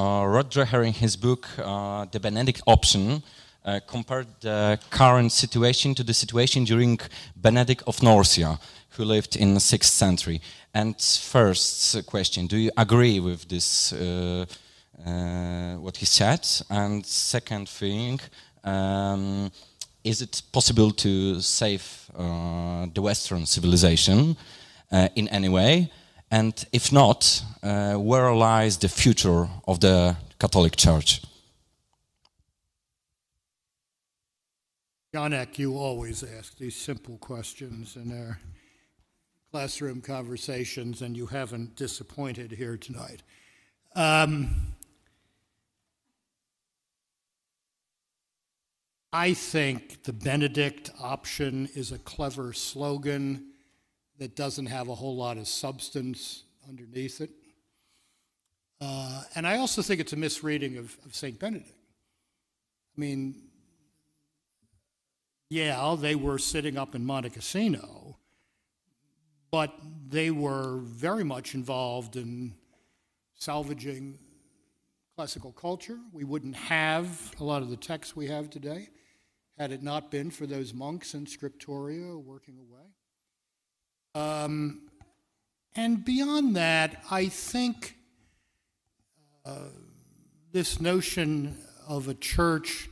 [0.48, 3.22] Dreher in his book, uh, The Benedict Option,
[3.64, 6.98] uh, compared the current situation to the situation during
[7.36, 8.58] Benedict of Nursia,
[8.90, 10.40] who lived in the 6th century.
[10.74, 14.46] And first question, do you agree with this, uh,
[15.06, 16.46] uh, what he said?
[16.70, 18.20] And second thing,
[18.64, 19.50] um,
[20.04, 24.36] is it possible to save uh, the Western civilization
[24.90, 25.90] uh, in any way?
[26.30, 31.20] And if not, uh, where lies the future of the Catholic Church?
[35.14, 38.40] Janek, you always ask these simple questions in our
[39.50, 43.22] classroom conversations, and you haven't disappointed here tonight.
[43.94, 44.72] Um,
[49.12, 53.52] I think the Benedict option is a clever slogan
[54.18, 57.32] that doesn't have a whole lot of substance underneath it.
[58.80, 61.38] Uh, and I also think it's a misreading of, of St.
[61.38, 61.68] Benedict.
[61.68, 63.51] I mean,
[65.52, 68.16] yeah, they were sitting up in Monte Cassino,
[69.50, 69.74] but
[70.08, 72.54] they were very much involved in
[73.34, 74.18] salvaging
[75.14, 75.98] classical culture.
[76.10, 78.88] We wouldn't have a lot of the texts we have today
[79.58, 82.86] had it not been for those monks in Scriptoria working away.
[84.14, 84.88] Um,
[85.76, 87.98] and beyond that, I think
[89.44, 89.68] uh,
[90.50, 92.88] this notion of a church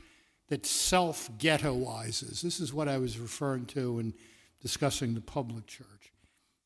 [0.51, 4.13] that self ghettoizes, this is what I was referring to in
[4.61, 6.13] discussing the public church,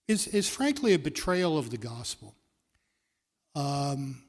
[0.08, 2.34] is, is frankly a betrayal of the gospel.
[3.54, 4.22] Um,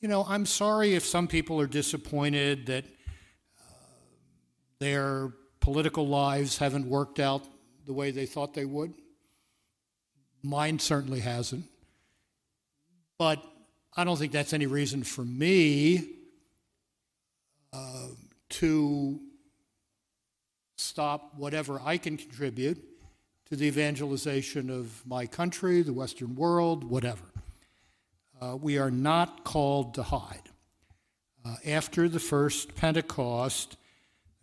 [0.00, 2.84] you know, I'm sorry if some people are disappointed that
[4.80, 7.42] their political lives haven't worked out
[7.86, 8.94] the way they thought they would.
[10.42, 11.64] Mine certainly hasn't.
[13.18, 13.42] But
[13.96, 16.10] I don't think that's any reason for me
[17.72, 18.08] uh,
[18.50, 19.20] to
[20.76, 22.82] stop whatever I can contribute
[23.48, 27.24] to the evangelization of my country, the Western world, whatever.
[28.40, 30.48] Uh, we are not called to hide.
[31.44, 33.76] Uh, after the first Pentecost,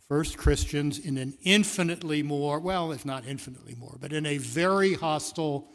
[0.07, 4.93] first Christians in an infinitely more, well, if not infinitely more, but in a very
[4.93, 5.69] hostile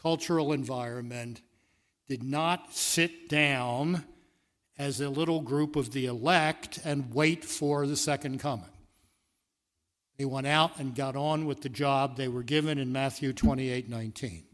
[0.00, 1.42] cultural environment,
[2.06, 4.04] did not sit down
[4.78, 8.70] as a little group of the elect and wait for the second coming.
[10.18, 13.88] They went out and got on with the job they were given in Matthew 28
[13.88, 14.44] 19.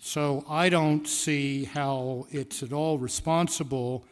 [0.00, 4.04] So I don't see how it's at all responsible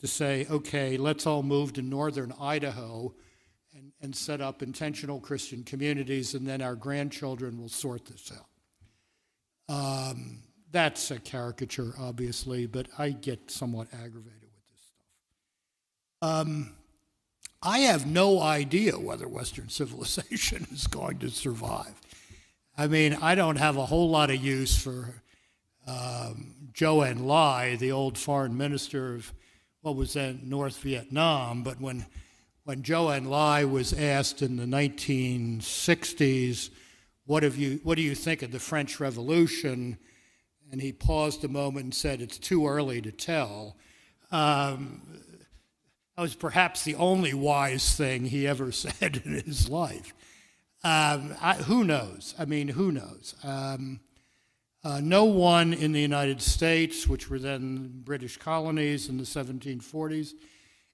[0.00, 3.14] to say, okay, let's all move to northern Idaho
[3.74, 8.46] and, and set up intentional Christian communities, and then our grandchildren will sort this out.
[9.74, 14.80] Um, that's a caricature, obviously, but I get somewhat aggravated with this
[16.20, 16.22] stuff.
[16.22, 16.74] Um,
[17.62, 22.00] I have no idea whether Western civilization is going to survive.
[22.76, 25.22] I mean, I don't have a whole lot of use for
[25.86, 29.32] um, Zhou Enlai, the old foreign minister of
[29.80, 32.06] what was then North Vietnam, but when,
[32.64, 36.70] when Zhou Enlai was asked in the 1960s,
[37.24, 39.98] what, have you, what do you think of the French Revolution?
[40.70, 43.76] And he paused a moment and said, It's too early to tell.
[44.30, 45.02] Um,
[46.16, 50.12] that was perhaps the only wise thing he ever said in his life.
[50.84, 52.34] Um, I, who knows?
[52.38, 53.34] I mean, who knows?
[53.42, 54.00] Um,
[54.84, 60.32] uh, no one in the United States, which were then British colonies in the 1740s,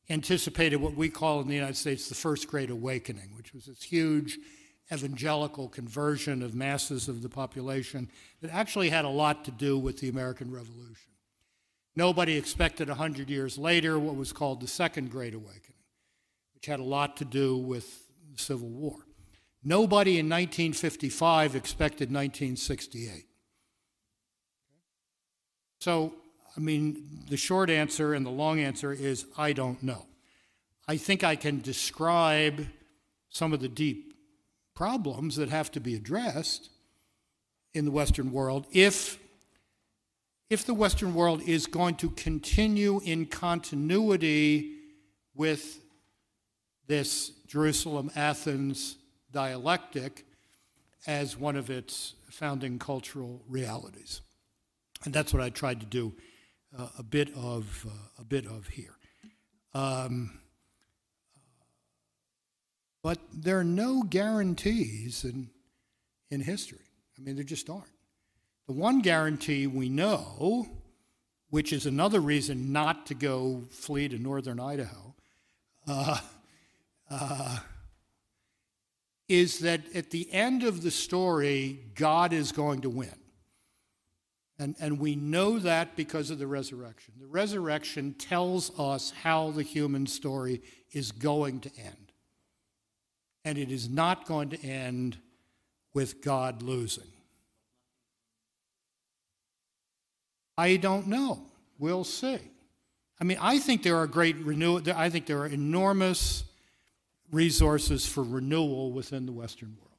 [0.08, 3.82] anticipated what we call in the United States the First Great Awakening, which was this
[3.82, 4.38] huge
[4.92, 9.98] evangelical conversion of masses of the population that actually had a lot to do with
[9.98, 11.12] the American Revolution.
[11.96, 15.78] Nobody expected 100 years later what was called the Second Great Awakening,
[16.54, 18.96] which had a lot to do with the Civil War.
[19.62, 23.26] Nobody in 1955 expected 1968.
[25.78, 26.14] So,
[26.56, 30.06] I mean, the short answer and the long answer is I don't know.
[30.86, 32.66] I think I can describe
[33.30, 34.13] some of the deep
[34.74, 36.70] problems that have to be addressed
[37.72, 39.18] in the Western world if,
[40.50, 44.72] if the Western world is going to continue in continuity
[45.34, 45.80] with
[46.86, 48.96] this Jerusalem Athens
[49.32, 50.24] dialectic
[51.06, 54.20] as one of its founding cultural realities.
[55.04, 56.14] And that's what I tried to do
[56.76, 58.96] uh, a bit of uh, a bit of here.
[59.74, 60.38] Um,
[63.04, 65.50] but there are no guarantees in,
[66.30, 66.86] in history.
[67.18, 67.84] I mean, there just aren't.
[68.66, 70.66] The one guarantee we know,
[71.50, 75.14] which is another reason not to go flee to northern Idaho,
[75.86, 76.18] uh,
[77.10, 77.58] uh,
[79.28, 83.18] is that at the end of the story, God is going to win.
[84.58, 87.12] And, and we know that because of the resurrection.
[87.20, 92.03] The resurrection tells us how the human story is going to end
[93.44, 95.18] and it is not going to end
[95.92, 97.04] with God losing.
[100.56, 101.42] I don't know.
[101.78, 102.38] We'll see.
[103.20, 104.82] I mean, I think there are great renewal.
[104.94, 106.44] I think there are enormous
[107.30, 109.90] resources for renewal within the Western world.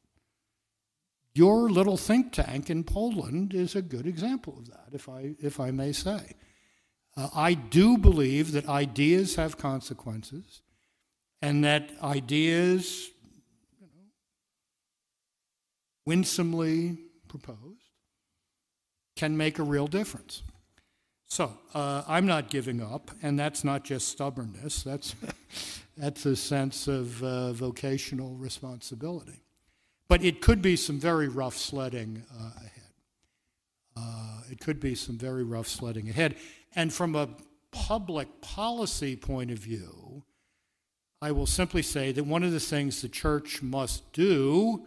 [1.34, 5.60] Your little think tank in Poland is a good example of that, if I, if
[5.60, 6.36] I may say.
[7.18, 10.62] Uh, I do believe that ideas have consequences
[11.42, 13.10] and that ideas
[16.06, 17.90] winsomely proposed
[19.16, 20.44] can make a real difference.
[21.28, 25.16] So uh, I'm not giving up, and that's not just stubbornness, that's,
[25.98, 29.42] that's a sense of uh, vocational responsibility.
[30.08, 32.72] But it could be some very rough sledding uh, ahead.
[33.98, 36.36] Uh, it could be some very rough sledding ahead.
[36.76, 37.30] And from a
[37.72, 40.24] public policy point of view,
[41.22, 44.86] I will simply say that one of the things the church must do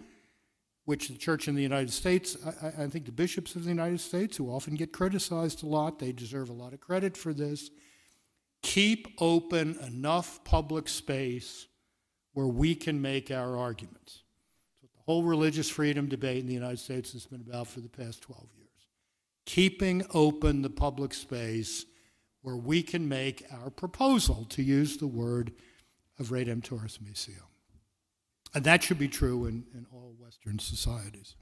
[0.88, 4.00] which the church in the United States, I, I, think the bishops of the United
[4.00, 7.68] States, who often get criticized a lot, they deserve a lot of credit for this,
[8.62, 11.66] keep open enough public space
[12.32, 14.22] where we can make our arguments.
[14.80, 17.90] what the whole religious freedom debate in the United States has been about for the
[17.90, 18.86] past 12 years.
[19.44, 21.84] Keeping open the public space
[22.40, 25.52] where we can make our proposal, to use the word
[26.18, 27.47] of Redemptoris Missio.
[28.54, 31.34] And that should be true in, in all Western societies.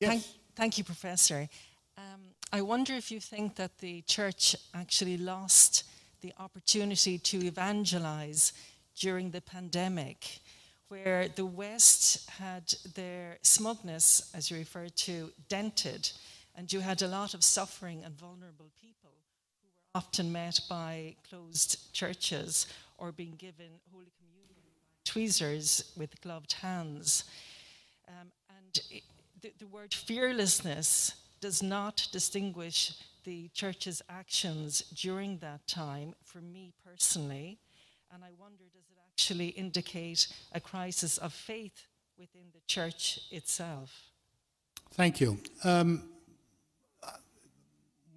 [0.00, 0.10] Yes.
[0.10, 0.24] Thank,
[0.54, 1.48] thank you, Professor.
[1.96, 2.20] Um,
[2.52, 5.84] I wonder if you think that the church actually lost
[6.20, 8.52] the opportunity to evangelize
[8.96, 10.40] during the pandemic,
[10.88, 16.10] where the West had their smugness, as you referred to, dented,
[16.56, 18.97] and you had a lot of suffering and vulnerable people
[19.98, 22.68] often met by closed churches
[22.98, 24.62] or being given Holy Communion
[25.04, 27.24] tweezers with gloved hands.
[28.06, 29.02] Um, and it,
[29.42, 32.94] the, the word fearlessness does not distinguish
[33.24, 37.58] the church's actions during that time for me personally.
[38.14, 43.90] And I wonder, does it actually indicate a crisis of faith within the church itself?
[44.92, 45.40] Thank you.
[45.64, 46.04] Um,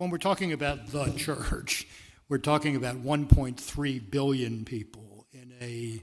[0.02, 1.86] when we're talking about the church,
[2.28, 6.02] we're talking about 1.3 billion people in a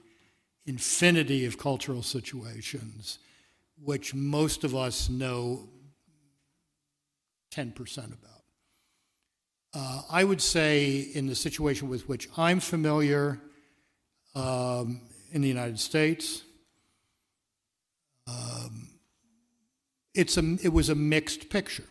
[0.67, 3.19] infinity of cultural situations,
[3.83, 5.69] which most of us know
[7.53, 8.45] 10% about.
[9.75, 13.41] Uh, I would say, in the situation with which I'm familiar
[14.37, 15.01] um,
[15.33, 16.45] in the United States,
[18.29, 18.91] um,
[20.15, 21.83] it's a, it was a mixed picture.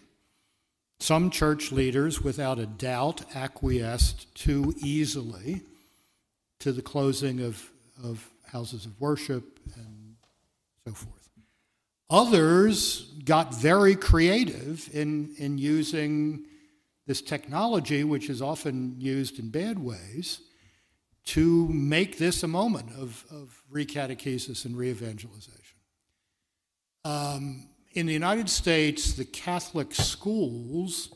[0.99, 5.61] Some church leaders, without a doubt, acquiesced too easily
[6.59, 7.69] to the closing of,
[8.03, 10.15] of houses of worship and
[10.85, 11.29] so forth.
[12.09, 16.45] Others got very creative in, in using
[17.05, 20.41] this technology, which is often used in bad ways,
[21.25, 25.77] to make this a moment of, of recatechesis and re-evangelization.
[27.03, 31.11] Um, in the United States, the Catholic schools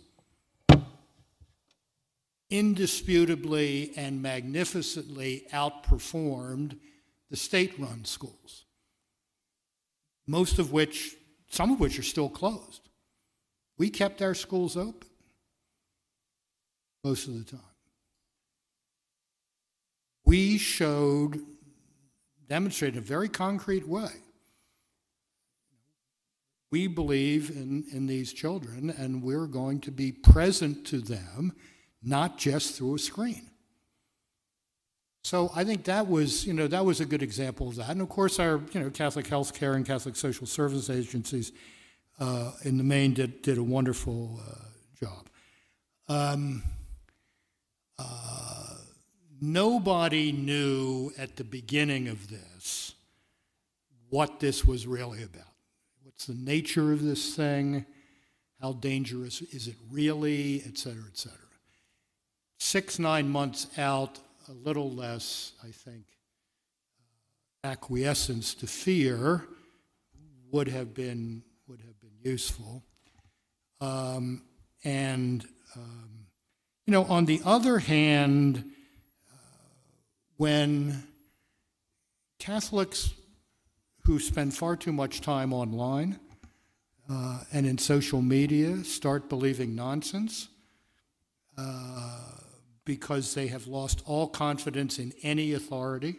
[2.50, 6.76] indisputably and magnificently outperformed
[7.30, 8.66] the state run schools,
[10.26, 11.16] most of which,
[11.52, 12.90] some of which are still closed.
[13.78, 15.08] We kept our schools open
[17.04, 17.62] most of the time.
[20.26, 21.42] We showed,
[22.50, 24.10] demonstrated in a very concrete way.
[26.72, 31.54] We believe in, in these children, and we're going to be present to them,
[32.02, 33.52] not just through a screen.
[35.24, 37.90] So I think that was, you know, that was a good example of that.
[37.90, 41.52] And of course, our, you know, Catholic health care and Catholic social service agencies
[42.20, 45.30] uh, in the main did, did a wonderful uh, job.
[46.08, 46.64] Um,
[48.00, 48.78] uh,
[49.40, 52.94] nobody knew at the beginning of this
[54.10, 55.51] what this was really about.
[56.26, 57.86] The nature of this thing?
[58.62, 60.64] How dangerous is it really?
[60.66, 61.38] Et cetera, et cetera.
[62.60, 66.04] Six, nine months out, a little less, I think,
[67.64, 69.48] uh, acquiescence to fear
[70.52, 72.84] would have been would have been useful.
[73.80, 74.44] Um,
[74.84, 75.44] and
[75.76, 76.28] um,
[76.86, 78.64] you know, on the other hand,
[79.32, 79.38] uh,
[80.38, 81.04] when
[82.38, 83.14] Catholics
[84.04, 86.20] who spend far too much time online
[87.10, 90.48] uh, and in social media start believing nonsense
[91.58, 92.20] uh,
[92.86, 96.16] because they have lost all confidence in any authority,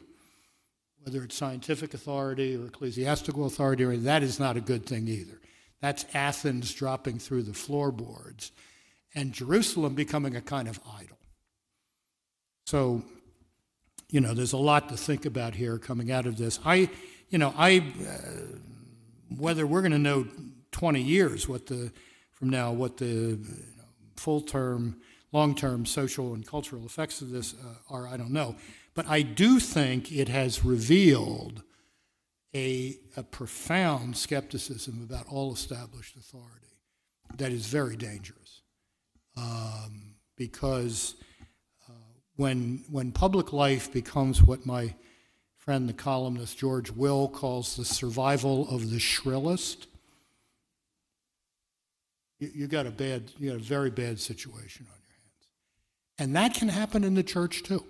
[1.03, 5.41] whether it's scientific authority or ecclesiastical authority, or that is not a good thing either.
[5.81, 8.53] That's Athens dropping through the floorboards
[9.15, 11.19] and Jerusalem becoming a kind of idol.
[12.67, 13.03] So,
[14.09, 16.61] you know, there's a lot to think about here coming out of this.
[16.65, 16.89] I,
[17.33, 18.59] you know, I, uh,
[19.37, 20.27] whether we're going to know
[20.73, 21.91] 20 years what the,
[22.31, 23.85] from now, what the you know,
[24.17, 25.01] full term,
[25.33, 28.55] long term social and cultural effects of this uh, are, I don't know.
[28.95, 31.63] But I do think it has revealed
[32.55, 36.77] a, a profound skepticism about all established authority
[37.39, 38.61] that is very dangerous
[39.39, 41.15] um, because
[41.89, 41.93] uh,
[42.37, 44.95] when, when public life becomes what my
[45.65, 49.87] friend, the columnist George Will, calls the survival of the shrillest,
[52.41, 55.49] you, you got a bad, you got a very bad situation on your hands.
[56.19, 57.85] And that can happen in the church too.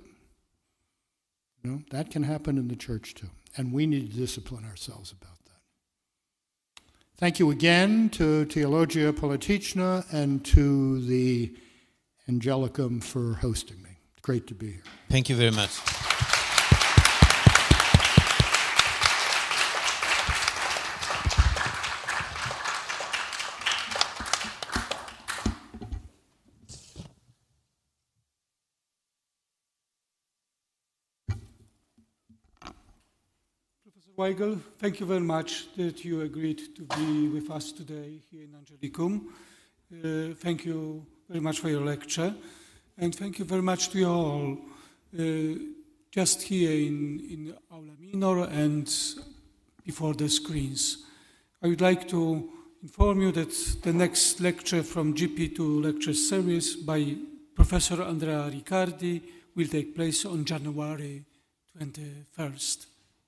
[1.64, 3.30] You know, that can happen in the church too.
[3.56, 6.82] And we need to discipline ourselves about that.
[7.16, 11.56] Thank you again to Teologia Polityczna and to the
[12.28, 13.90] Angelicum for hosting me.
[14.12, 14.82] It's great to be here.
[15.08, 15.70] Thank you very much.
[34.22, 38.54] Weigel, thank you very much that you agreed to be with us today here in
[38.54, 39.20] Angelicum.
[39.92, 42.32] Uh, thank you very much for your lecture,
[42.96, 44.58] and thank you very much to you all,
[45.18, 45.58] uh,
[46.12, 48.88] just here in, in Aula Minor and
[49.84, 50.98] before the screens.
[51.60, 52.48] I would like to
[52.80, 57.16] inform you that the next lecture from JP2 lecture series by
[57.56, 59.20] Professor Andrea Riccardi
[59.56, 61.24] will take place on January
[61.76, 62.91] 21st.